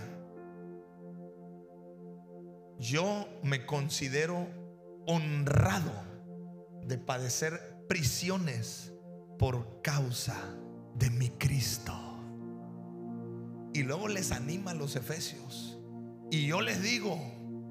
yo 2.78 3.28
me 3.44 3.64
considero 3.64 4.48
honrado 5.06 5.92
de 6.84 6.98
padecer 6.98 7.84
prisiones 7.88 8.92
por 9.38 9.80
causa 9.82 10.36
de 10.96 11.10
mi 11.10 11.30
Cristo. 11.30 11.92
Y 13.72 13.84
luego 13.84 14.08
les 14.08 14.32
anima 14.32 14.72
a 14.72 14.74
los 14.74 14.96
efesios. 14.96 15.78
Y 16.30 16.46
yo 16.46 16.60
les 16.60 16.82
digo, 16.82 17.18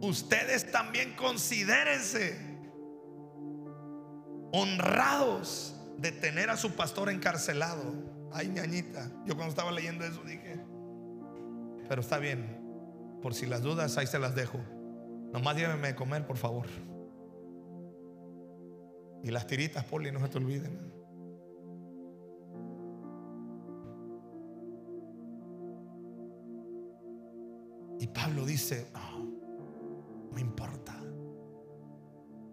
ustedes 0.01 0.71
también 0.71 1.15
considérense 1.15 2.37
honrados 4.51 5.75
de 5.97 6.11
tener 6.11 6.49
a 6.49 6.57
su 6.57 6.71
pastor 6.71 7.09
encarcelado. 7.09 7.93
Ay, 8.33 8.47
ñañita. 8.47 9.09
Yo 9.25 9.35
cuando 9.35 9.49
estaba 9.49 9.71
leyendo 9.71 10.03
eso 10.03 10.21
dije, 10.23 10.59
pero 11.87 12.01
está 12.01 12.17
bien. 12.17 12.59
Por 13.21 13.33
si 13.35 13.45
las 13.45 13.61
dudas, 13.61 13.97
ahí 13.97 14.07
se 14.07 14.19
las 14.19 14.33
dejo. 14.35 14.59
Nomás 15.31 15.55
llévenme 15.55 15.89
de 15.89 15.95
comer, 15.95 16.25
por 16.25 16.37
favor. 16.37 16.65
Y 19.23 19.29
las 19.29 19.45
tiritas, 19.45 19.85
Poli, 19.85 20.11
no 20.11 20.19
se 20.19 20.29
te 20.29 20.37
olviden. 20.37 20.91
Y 27.99 28.07
Pablo 28.07 28.45
dice, 28.45 28.87
no 28.93 29.10
me 30.33 30.41
importa. 30.41 30.97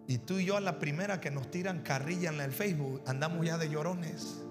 Y 0.06 0.18
tú 0.18 0.38
y 0.38 0.46
yo 0.46 0.56
a 0.56 0.60
la 0.60 0.78
primera 0.78 1.20
que 1.20 1.30
nos 1.30 1.50
tiran 1.50 1.82
carrilla 1.82 2.30
en 2.30 2.40
el 2.40 2.52
Facebook, 2.52 3.02
andamos 3.06 3.44
ya 3.44 3.58
de 3.58 3.68
llorones. 3.68 4.42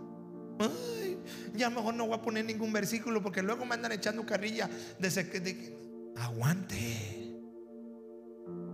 Ay, 0.59 1.17
ya 1.55 1.69
mejor 1.69 1.95
no 1.95 2.05
voy 2.05 2.15
a 2.15 2.21
poner 2.21 2.45
ningún 2.45 2.71
versículo 2.71 3.23
porque 3.23 3.41
luego 3.41 3.65
me 3.65 3.73
andan 3.73 3.91
echando 3.91 4.25
carrilla 4.25 4.69
de, 4.99 5.09
de 5.09 6.13
aguante. 6.15 7.35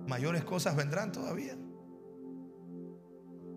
Mayores 0.07 0.43
cosas 0.43 0.75
vendrán 0.75 1.11
todavía. 1.11 1.55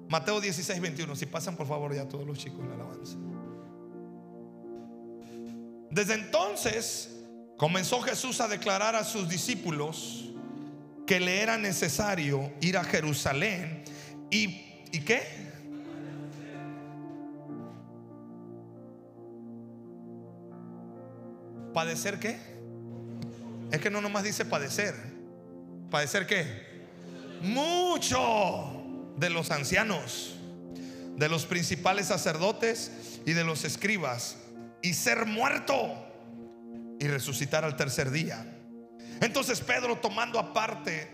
Mateo 0.08 0.40
16, 0.40 0.80
21. 0.80 1.16
Si 1.16 1.26
pasan 1.26 1.56
por 1.56 1.66
favor 1.66 1.92
ya 1.94 2.06
todos 2.06 2.26
los 2.26 2.38
chicos 2.38 2.60
en 2.60 2.68
la 2.68 2.74
alabanza. 2.74 3.18
Desde 5.90 6.14
entonces 6.14 7.24
comenzó 7.56 8.00
Jesús 8.02 8.40
a 8.40 8.48
declarar 8.48 8.94
a 8.94 9.02
sus 9.02 9.28
discípulos 9.28 10.25
que 11.06 11.20
le 11.20 11.40
era 11.40 11.56
necesario 11.56 12.52
ir 12.60 12.76
a 12.76 12.84
Jerusalén 12.84 13.84
y, 14.30 14.46
¿y 14.92 15.00
qué? 15.00 15.22
¿Padecer 21.72 22.18
qué? 22.18 22.38
Es 23.70 23.80
que 23.80 23.90
no 23.90 24.00
nomás 24.00 24.24
dice 24.24 24.44
padecer. 24.44 24.94
¿Padecer 25.90 26.26
qué? 26.26 26.86
Mucho 27.42 28.82
de 29.16 29.30
los 29.30 29.50
ancianos, 29.50 30.36
de 31.16 31.28
los 31.28 31.46
principales 31.46 32.06
sacerdotes 32.06 33.20
y 33.24 33.32
de 33.32 33.44
los 33.44 33.64
escribas, 33.64 34.36
y 34.82 34.94
ser 34.94 35.26
muerto 35.26 35.76
y 36.98 37.06
resucitar 37.06 37.64
al 37.64 37.76
tercer 37.76 38.10
día. 38.10 38.55
Entonces 39.20 39.60
Pedro 39.60 39.96
tomando 39.96 40.38
aparte, 40.38 41.08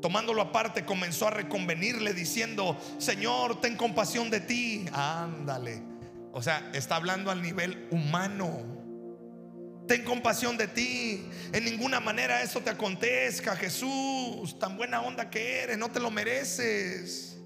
tomándolo 0.00 0.42
aparte, 0.42 0.84
comenzó 0.84 1.28
a 1.28 1.30
reconvenirle 1.30 2.14
diciendo, 2.14 2.78
Señor, 2.98 3.60
ten 3.60 3.76
compasión 3.76 4.30
de 4.30 4.40
ti. 4.40 4.86
Ándale. 4.92 5.82
O 6.32 6.42
sea, 6.42 6.70
está 6.72 6.96
hablando 6.96 7.30
al 7.30 7.42
nivel 7.42 7.88
humano. 7.90 8.76
Ten 9.86 10.04
compasión 10.04 10.56
de 10.56 10.68
ti. 10.68 11.26
En 11.52 11.64
ninguna 11.64 12.00
manera 12.00 12.42
eso 12.42 12.60
te 12.60 12.70
acontezca, 12.70 13.56
Jesús. 13.56 14.58
Tan 14.58 14.76
buena 14.76 15.00
onda 15.02 15.30
que 15.30 15.62
eres, 15.62 15.78
no 15.78 15.90
te 15.90 16.00
lo 16.00 16.10
mereces. 16.10 17.38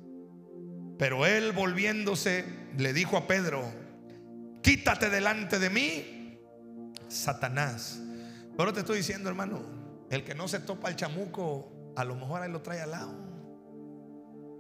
Pero 0.99 1.27
él 1.27 1.53
volviéndose 1.53 2.45
le 2.77 2.93
dijo 2.93 3.17
a 3.17 3.27
Pedro, 3.27 3.65
quítate 4.63 5.11
delante 5.11 5.59
de 5.59 5.71
mí, 5.71 6.39
Satanás 7.09 8.02
pero 8.57 8.73
te 8.73 8.81
estoy 8.81 8.99
diciendo, 8.99 9.29
hermano, 9.29 9.61
el 10.11 10.25
que 10.25 10.35
no 10.35 10.49
se 10.49 10.61
topa 10.61 10.89
el 10.89 10.97
chamuco, 10.97 11.93
a 11.97 12.05
lo 12.05 12.15
mejor 12.15 12.43
ahí 12.43 12.51
lo 12.51 12.63
trae 12.63 12.81
al 12.81 12.91
lado. 12.91 13.15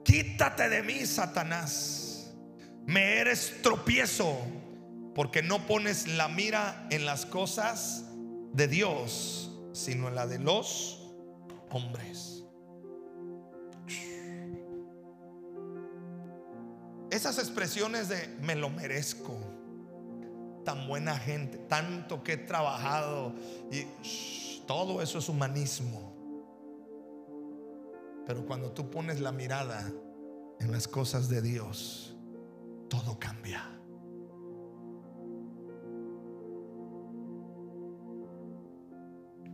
Quítate 0.04 0.68
de 0.68 0.82
mí, 0.82 1.06
Satanás. 1.06 2.34
Me 2.86 3.18
eres 3.18 3.60
tropiezo 3.62 4.36
porque 5.14 5.42
no 5.42 5.66
pones 5.66 6.08
la 6.08 6.28
mira 6.28 6.86
en 6.90 7.04
las 7.04 7.26
cosas 7.26 8.06
de 8.52 8.66
Dios, 8.66 9.52
sino 9.72 10.08
en 10.08 10.14
la 10.14 10.26
de 10.26 10.38
los 10.38 11.12
hombres. 11.70 12.44
Esas 17.10 17.38
expresiones 17.38 18.08
de 18.08 18.26
me 18.40 18.54
lo 18.54 18.70
merezco 18.70 19.51
tan 20.64 20.86
buena 20.86 21.16
gente, 21.18 21.58
tanto 21.58 22.22
que 22.22 22.34
he 22.34 22.36
trabajado 22.36 23.34
y 23.70 23.86
todo 24.66 25.02
eso 25.02 25.18
es 25.18 25.28
humanismo. 25.28 26.12
Pero 28.26 28.46
cuando 28.46 28.72
tú 28.72 28.90
pones 28.90 29.20
la 29.20 29.32
mirada 29.32 29.90
en 30.60 30.70
las 30.70 30.86
cosas 30.86 31.28
de 31.28 31.42
Dios, 31.42 32.16
todo 32.88 33.18
cambia. 33.18 33.68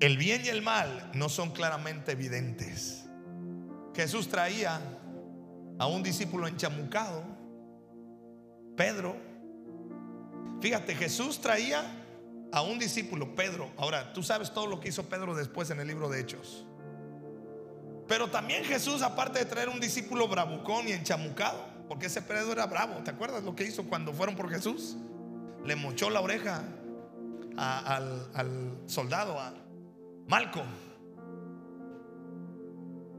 El 0.00 0.16
bien 0.16 0.42
y 0.44 0.48
el 0.48 0.62
mal 0.62 1.10
no 1.14 1.28
son 1.28 1.50
claramente 1.50 2.12
evidentes. 2.12 3.04
Jesús 3.94 4.28
traía 4.28 4.80
a 5.78 5.86
un 5.88 6.04
discípulo 6.04 6.46
enchamucado, 6.46 7.24
Pedro, 8.76 9.27
Fíjate, 10.60 10.94
Jesús 10.94 11.40
traía 11.40 11.84
a 12.52 12.62
un 12.62 12.78
discípulo, 12.78 13.34
Pedro. 13.34 13.70
Ahora, 13.76 14.12
tú 14.12 14.22
sabes 14.22 14.52
todo 14.52 14.66
lo 14.66 14.80
que 14.80 14.88
hizo 14.88 15.08
Pedro 15.08 15.34
después 15.34 15.70
en 15.70 15.80
el 15.80 15.86
libro 15.86 16.08
de 16.08 16.20
Hechos. 16.20 16.66
Pero 18.08 18.28
también 18.28 18.64
Jesús, 18.64 19.02
aparte 19.02 19.38
de 19.38 19.44
traer 19.44 19.68
un 19.68 19.80
discípulo 19.80 20.28
bravucón 20.28 20.88
y 20.88 20.92
enchamucado, 20.92 21.66
porque 21.88 22.06
ese 22.06 22.22
Pedro 22.22 22.52
era 22.52 22.66
bravo, 22.66 23.02
¿te 23.04 23.10
acuerdas 23.10 23.44
lo 23.44 23.54
que 23.54 23.64
hizo 23.64 23.84
cuando 23.84 24.12
fueron 24.12 24.34
por 24.34 24.50
Jesús? 24.50 24.96
Le 25.64 25.76
mochó 25.76 26.08
la 26.08 26.20
oreja 26.20 26.62
al, 27.56 28.78
soldado, 28.86 29.38
a 29.38 29.52
Malco. 30.26 30.62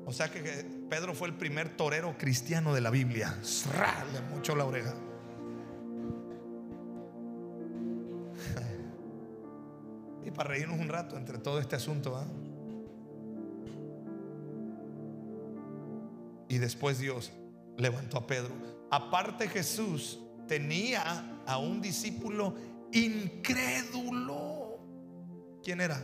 O 0.06 0.12
sea 0.12 0.32
que 0.32 0.42
Pedro 0.90 1.14
fue 1.14 1.28
el 1.28 1.36
primer 1.36 1.78
torero 1.78 2.18
cristiano 2.18 2.74
de 2.74 2.82
la 2.82 2.90
Biblia. 2.90 3.38
Le 4.12 4.22
mucho 4.22 4.56
la 4.56 4.66
oreja. 4.66 4.96
Y 10.30 10.32
para 10.32 10.50
reírnos 10.50 10.80
un 10.80 10.90
rato 10.90 11.18
entre 11.18 11.40
todo 11.40 11.60
este 11.60 11.76
asunto. 11.76 12.16
¿ah? 12.16 12.28
Y 16.48 16.60
después 16.60 17.00
Dios 17.00 17.32
levantó 17.78 18.20
a 18.20 18.28
Pedro. 18.28 18.54
Aparte 18.92 19.48
Jesús 19.48 20.20
tenía 20.48 21.42
a 21.48 21.58
un 21.58 21.82
discípulo 21.82 22.54
incrédulo. 22.92 24.78
¿Quién 25.64 25.82
era? 25.82 26.00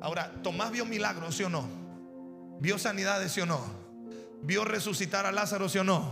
Ahora, 0.00 0.40
Tomás 0.44 0.70
vio 0.70 0.84
milagros, 0.84 1.34
¿sí 1.34 1.42
o 1.42 1.48
no? 1.48 1.66
Vio 2.60 2.78
sanidades, 2.78 3.32
¿sí 3.32 3.40
o 3.40 3.46
no? 3.46 3.60
Vio 4.42 4.64
resucitar 4.64 5.26
a 5.26 5.32
Lázaro, 5.32 5.68
¿sí 5.68 5.78
o 5.78 5.84
no? 5.84 6.08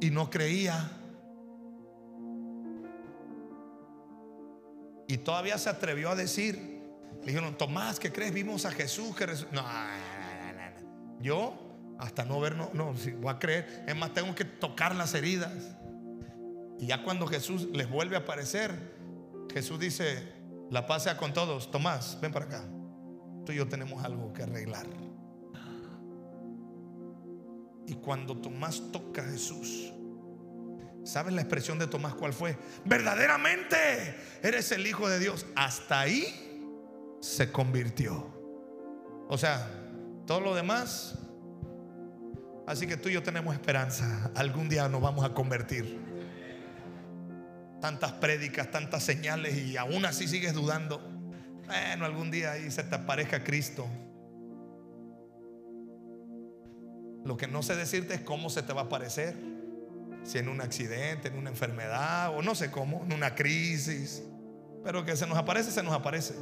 Y 0.00 0.10
no 0.10 0.30
creía. 0.30 0.92
Y 5.06 5.18
todavía 5.18 5.58
se 5.58 5.68
atrevió 5.70 6.10
a 6.10 6.14
decir, 6.14 6.82
le 7.20 7.26
dijeron, 7.26 7.56
Tomás, 7.56 7.98
¿qué 7.98 8.12
crees? 8.12 8.32
Vimos 8.32 8.64
a 8.66 8.70
Jesús 8.70 9.14
que 9.16 9.26
no, 9.26 9.32
no, 9.52 9.62
no, 9.62 9.62
no, 9.62 11.20
Yo 11.20 11.64
hasta 11.98 12.24
no 12.24 12.40
ver, 12.40 12.56
no, 12.56 12.70
no, 12.74 12.94
voy 13.20 13.32
a 13.32 13.38
creer. 13.38 13.84
Es 13.86 13.96
más, 13.96 14.12
tengo 14.12 14.34
que 14.34 14.44
tocar 14.44 14.94
las 14.94 15.14
heridas. 15.14 15.52
Y 16.78 16.86
ya 16.86 17.02
cuando 17.02 17.26
Jesús 17.26 17.68
les 17.72 17.88
vuelve 17.88 18.16
a 18.16 18.20
aparecer, 18.20 18.94
Jesús 19.52 19.78
dice, 19.78 20.22
la 20.70 20.86
paz 20.86 21.04
sea 21.04 21.16
con 21.16 21.32
todos. 21.32 21.70
Tomás, 21.70 22.18
ven 22.20 22.32
para 22.32 22.46
acá. 22.46 22.64
Tú 23.46 23.52
y 23.52 23.56
yo 23.56 23.68
tenemos 23.68 24.04
algo 24.04 24.32
que 24.32 24.42
arreglar. 24.42 24.86
Y 27.86 27.94
cuando 27.94 28.36
Tomás 28.36 28.82
toca 28.92 29.22
a 29.22 29.24
Jesús, 29.26 29.93
¿sabes 31.04 31.32
la 31.34 31.42
expresión 31.42 31.78
de 31.78 31.86
Tomás 31.86 32.14
cuál 32.14 32.32
fue? 32.32 32.56
Verdaderamente 32.84 33.76
eres 34.42 34.72
el 34.72 34.86
Hijo 34.86 35.08
de 35.08 35.18
Dios. 35.18 35.46
Hasta 35.54 36.00
ahí 36.00 37.16
se 37.20 37.52
convirtió. 37.52 38.32
O 39.28 39.38
sea, 39.38 39.68
todo 40.26 40.40
lo 40.40 40.54
demás 40.54 41.18
Así 42.66 42.86
que 42.86 42.96
tú 42.96 43.08
y 43.08 43.12
yo 43.12 43.22
tenemos 43.22 43.54
esperanza. 43.54 44.30
Algún 44.34 44.68
día 44.68 44.88
nos 44.88 45.02
vamos 45.02 45.24
a 45.24 45.34
convertir. 45.34 46.00
Tantas 47.80 48.12
prédicas, 48.12 48.70
tantas 48.70 49.02
señales 49.02 49.56
y 49.56 49.76
aún 49.76 50.06
así 50.06 50.26
sigues 50.26 50.54
dudando. 50.54 50.98
Bueno, 51.66 52.06
algún 52.06 52.30
día 52.30 52.52
ahí 52.52 52.70
se 52.70 52.82
te 52.82 52.94
aparezca 52.94 53.44
Cristo. 53.44 53.86
Lo 57.24 57.36
que 57.36 57.46
no 57.46 57.62
sé 57.62 57.76
decirte 57.76 58.14
es 58.14 58.20
cómo 58.20 58.48
se 58.48 58.62
te 58.62 58.72
va 58.72 58.82
a 58.82 58.84
aparecer. 58.84 59.36
Si 60.24 60.38
en 60.38 60.48
un 60.48 60.60
accidente, 60.60 61.28
en 61.28 61.38
una 61.38 61.50
enfermedad 61.50 62.36
o 62.36 62.42
no 62.42 62.54
sé 62.54 62.70
cómo, 62.70 63.04
en 63.04 63.12
una 63.12 63.34
crisis. 63.34 64.24
Pero 64.82 65.04
que 65.04 65.16
se 65.16 65.26
nos 65.26 65.38
aparece, 65.38 65.70
se 65.70 65.82
nos 65.82 65.92
aparece. 65.92 66.34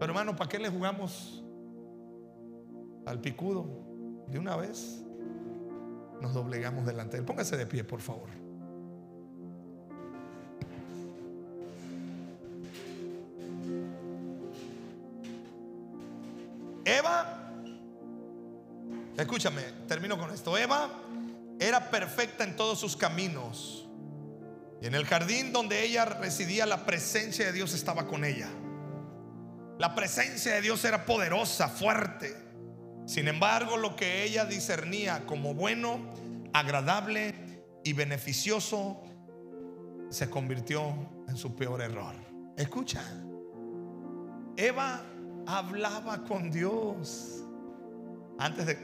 Pero 0.00 0.12
hermano, 0.12 0.34
¿para 0.34 0.48
qué 0.48 0.58
le 0.58 0.68
jugamos 0.68 1.44
al 3.06 3.20
picudo 3.20 4.24
de 4.28 4.38
una 4.38 4.56
vez? 4.56 5.02
nos 6.22 6.32
doblegamos 6.32 6.86
delante 6.86 7.16
de 7.16 7.20
él. 7.20 7.24
Póngase 7.26 7.56
de 7.56 7.66
pie, 7.66 7.84
por 7.84 8.00
favor. 8.00 8.30
Eva, 16.84 17.50
escúchame, 19.16 19.62
termino 19.88 20.16
con 20.16 20.30
esto. 20.30 20.56
Eva 20.56 20.88
era 21.66 21.90
perfecta 21.90 22.44
en 22.44 22.56
todos 22.56 22.78
sus 22.78 22.96
caminos. 22.96 23.88
Y 24.80 24.86
en 24.86 24.94
el 24.94 25.04
jardín 25.06 25.52
donde 25.52 25.84
ella 25.84 26.04
residía, 26.04 26.66
la 26.66 26.84
presencia 26.84 27.46
de 27.46 27.52
Dios 27.52 27.72
estaba 27.72 28.06
con 28.06 28.24
ella. 28.24 28.48
La 29.78 29.94
presencia 29.94 30.54
de 30.54 30.60
Dios 30.60 30.84
era 30.84 31.06
poderosa, 31.06 31.68
fuerte. 31.68 32.36
Sin 33.06 33.28
embargo, 33.28 33.76
lo 33.76 33.96
que 33.96 34.24
ella 34.24 34.44
discernía 34.44 35.24
como 35.26 35.54
bueno, 35.54 36.12
agradable 36.52 37.34
y 37.84 37.92
beneficioso 37.92 39.02
se 40.10 40.28
convirtió 40.28 40.94
en 41.28 41.36
su 41.36 41.54
peor 41.54 41.80
error. 41.80 42.14
Escucha, 42.56 43.02
Eva 44.56 45.02
hablaba 45.46 46.24
con 46.24 46.50
Dios 46.50 47.42
antes 48.38 48.66
de 48.66 48.78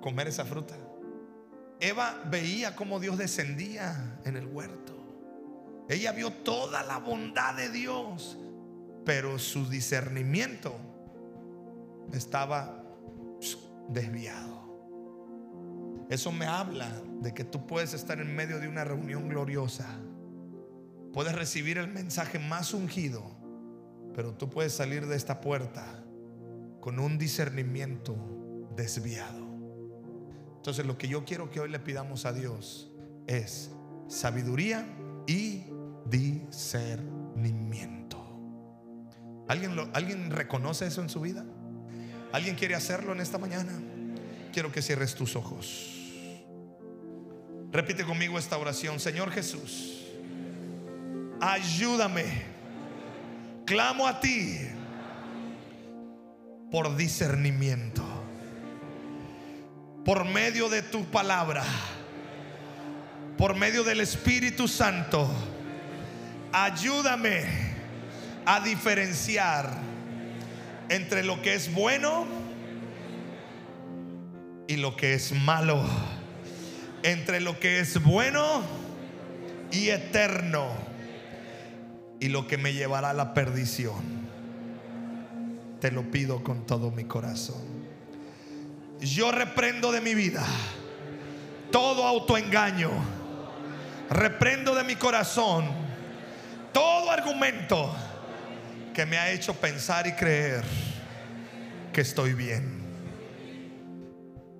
comer 0.00 0.28
esa 0.28 0.44
fruta. 0.44 0.76
Eva 1.82 2.22
veía 2.30 2.76
cómo 2.76 3.00
Dios 3.00 3.18
descendía 3.18 4.20
en 4.24 4.36
el 4.36 4.46
huerto. 4.46 4.92
Ella 5.88 6.12
vio 6.12 6.32
toda 6.32 6.84
la 6.84 6.98
bondad 6.98 7.56
de 7.56 7.70
Dios, 7.70 8.38
pero 9.04 9.36
su 9.40 9.68
discernimiento 9.68 10.76
estaba 12.12 12.84
desviado. 13.88 14.62
Eso 16.08 16.30
me 16.30 16.46
habla 16.46 16.88
de 17.20 17.34
que 17.34 17.42
tú 17.42 17.66
puedes 17.66 17.94
estar 17.94 18.20
en 18.20 18.32
medio 18.32 18.60
de 18.60 18.68
una 18.68 18.84
reunión 18.84 19.28
gloriosa. 19.28 19.88
Puedes 21.12 21.34
recibir 21.34 21.78
el 21.78 21.88
mensaje 21.88 22.38
más 22.38 22.74
ungido, 22.74 23.24
pero 24.14 24.34
tú 24.34 24.48
puedes 24.48 24.72
salir 24.72 25.08
de 25.08 25.16
esta 25.16 25.40
puerta 25.40 26.04
con 26.80 27.00
un 27.00 27.18
discernimiento 27.18 28.14
desviado. 28.76 29.41
Entonces 30.62 30.86
lo 30.86 30.96
que 30.96 31.08
yo 31.08 31.24
quiero 31.24 31.50
que 31.50 31.58
hoy 31.58 31.68
le 31.68 31.80
pidamos 31.80 32.24
a 32.24 32.32
Dios 32.32 32.88
es 33.26 33.72
sabiduría 34.06 34.86
y 35.26 35.64
discernimiento. 36.06 38.24
¿Alguien, 39.48 39.76
¿Alguien 39.92 40.30
reconoce 40.30 40.86
eso 40.86 41.02
en 41.02 41.10
su 41.10 41.20
vida? 41.20 41.44
¿Alguien 42.30 42.54
quiere 42.54 42.76
hacerlo 42.76 43.12
en 43.12 43.18
esta 43.18 43.38
mañana? 43.38 43.72
Quiero 44.52 44.70
que 44.70 44.82
cierres 44.82 45.16
tus 45.16 45.34
ojos. 45.34 45.98
Repite 47.72 48.04
conmigo 48.04 48.38
esta 48.38 48.56
oración. 48.56 49.00
Señor 49.00 49.32
Jesús, 49.32 50.12
ayúdame. 51.40 52.24
Clamo 53.66 54.06
a 54.06 54.20
ti 54.20 54.60
por 56.70 56.96
discernimiento. 56.96 58.11
Por 60.04 60.24
medio 60.24 60.68
de 60.68 60.82
tu 60.82 61.04
palabra. 61.04 61.64
Por 63.38 63.54
medio 63.54 63.84
del 63.84 64.00
Espíritu 64.00 64.66
Santo. 64.66 65.28
Ayúdame 66.52 67.44
a 68.44 68.60
diferenciar 68.60 69.70
entre 70.88 71.22
lo 71.22 71.40
que 71.40 71.54
es 71.54 71.72
bueno 71.72 72.26
y 74.66 74.76
lo 74.76 74.96
que 74.96 75.14
es 75.14 75.32
malo. 75.32 75.82
Entre 77.02 77.40
lo 77.40 77.58
que 77.58 77.80
es 77.80 78.02
bueno 78.02 78.62
y 79.70 79.88
eterno 79.88 80.68
y 82.20 82.28
lo 82.28 82.46
que 82.46 82.58
me 82.58 82.72
llevará 82.72 83.10
a 83.10 83.14
la 83.14 83.34
perdición. 83.34 84.22
Te 85.80 85.90
lo 85.90 86.10
pido 86.10 86.44
con 86.44 86.66
todo 86.66 86.90
mi 86.90 87.04
corazón. 87.04 87.81
Yo 89.02 89.32
reprendo 89.32 89.90
de 89.90 90.00
mi 90.00 90.14
vida 90.14 90.46
todo 91.72 92.06
autoengaño. 92.06 92.90
Reprendo 94.10 94.74
de 94.74 94.84
mi 94.84 94.94
corazón 94.96 95.64
todo 96.72 97.10
argumento 97.10 97.94
que 98.94 99.06
me 99.06 99.18
ha 99.18 99.30
hecho 99.32 99.54
pensar 99.54 100.06
y 100.06 100.12
creer 100.12 100.62
que 101.92 102.02
estoy 102.02 102.34
bien. 102.34 102.82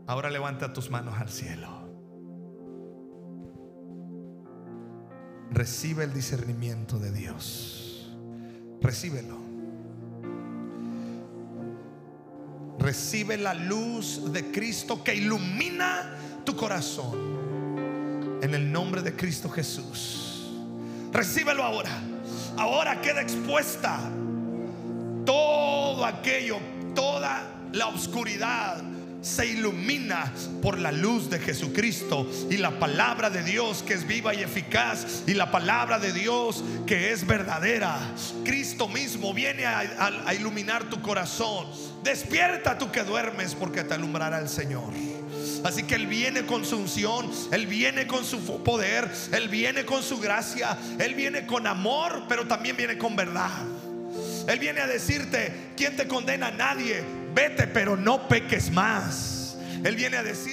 Ahora 0.07 0.29
levanta 0.31 0.73
tus 0.73 0.91
manos 0.91 1.19
al 1.19 1.29
cielo. 1.29 1.83
Recibe 5.51 6.05
el 6.05 6.15
discernimiento 6.15 6.99
de 6.99 7.13
Dios. 7.13 8.11
Recíbelo. 8.81 9.42
Recibe 12.79 13.37
la 13.37 13.55
luz 13.55 14.33
de 14.33 14.51
Cristo 14.51 15.03
que 15.05 15.15
ilumina 15.15 16.17
tu 16.45 16.57
corazón. 16.57 17.33
En 18.43 18.55
el 18.55 18.73
nombre 18.73 19.03
de 19.03 19.15
Cristo 19.15 19.49
Jesús. 19.49 20.51
Recíbelo 21.13 21.63
ahora. 21.63 21.91
Ahora 22.57 23.01
queda 23.01 23.23
expuesta 23.23 23.99
todo 25.25 26.05
aquello, 26.05 26.59
toda 26.95 27.43
la 27.73 27.89
oscuridad, 27.89 28.83
se 29.23 29.47
ilumina 29.47 30.33
por 30.61 30.79
la 30.79 30.93
luz 30.93 31.31
de 31.31 31.39
Jesucristo 31.39 32.29
y 32.51 32.57
la 32.57 32.79
palabra 32.79 33.31
de 33.31 33.43
Dios 33.43 33.83
que 33.83 33.95
es 33.95 34.07
viva 34.07 34.35
y 34.35 34.43
eficaz 34.43 35.23
y 35.27 35.35
la 35.35 35.51
palabra 35.51 35.99
de 35.99 36.13
Dios 36.13 36.63
que 36.87 37.13
es 37.13 37.27
verdadera. 37.27 37.99
Cristo 38.45 38.89
mismo 38.89 39.33
viene 39.33 39.65
a, 39.65 40.35
iluminar 40.35 40.91
tu 40.91 41.01
corazón. 41.01 41.69
Despierta 42.03 42.77
tú 42.77 42.91
que 42.91 43.05
duermes 43.05 43.55
porque 43.55 43.85
te 43.85 43.95
alumbrará 43.95 44.41
el 44.41 44.49
Señor. 44.49 44.93
Así 45.65 45.85
que 45.85 45.95
Él 45.95 46.09
viene 46.09 46.45
con 46.45 46.65
su 46.65 46.77
unción, 46.77 47.31
Él 47.53 47.69
viene 47.69 48.09
con 48.09 48.25
su 48.25 48.41
poder, 48.65 49.09
Él 49.33 49.49
viene 49.49 49.85
con 49.85 50.03
su 50.03 50.19
gracia, 50.19 50.77
Él 50.99 51.15
viene 51.15 51.47
con 51.47 51.69
amor, 51.69 52.25
pero 52.29 52.49
también 52.49 52.77
viene 52.77 52.99
con 52.99 53.15
verdad. 53.15 53.51
Él 54.49 54.59
viene 54.59 54.81
a 54.81 54.89
decirte, 54.89 55.73
¿quién 55.77 55.97
te 55.97 56.09
condena? 56.09 56.51
Nadie. 56.51 57.22
Vete, 57.35 57.67
pero 57.67 57.97
no 57.97 58.29
peques 58.29 58.71
más. 58.71 59.57
Él 59.85 59.97
viene 59.97 60.19
a 60.19 60.23
decirte 60.23 60.53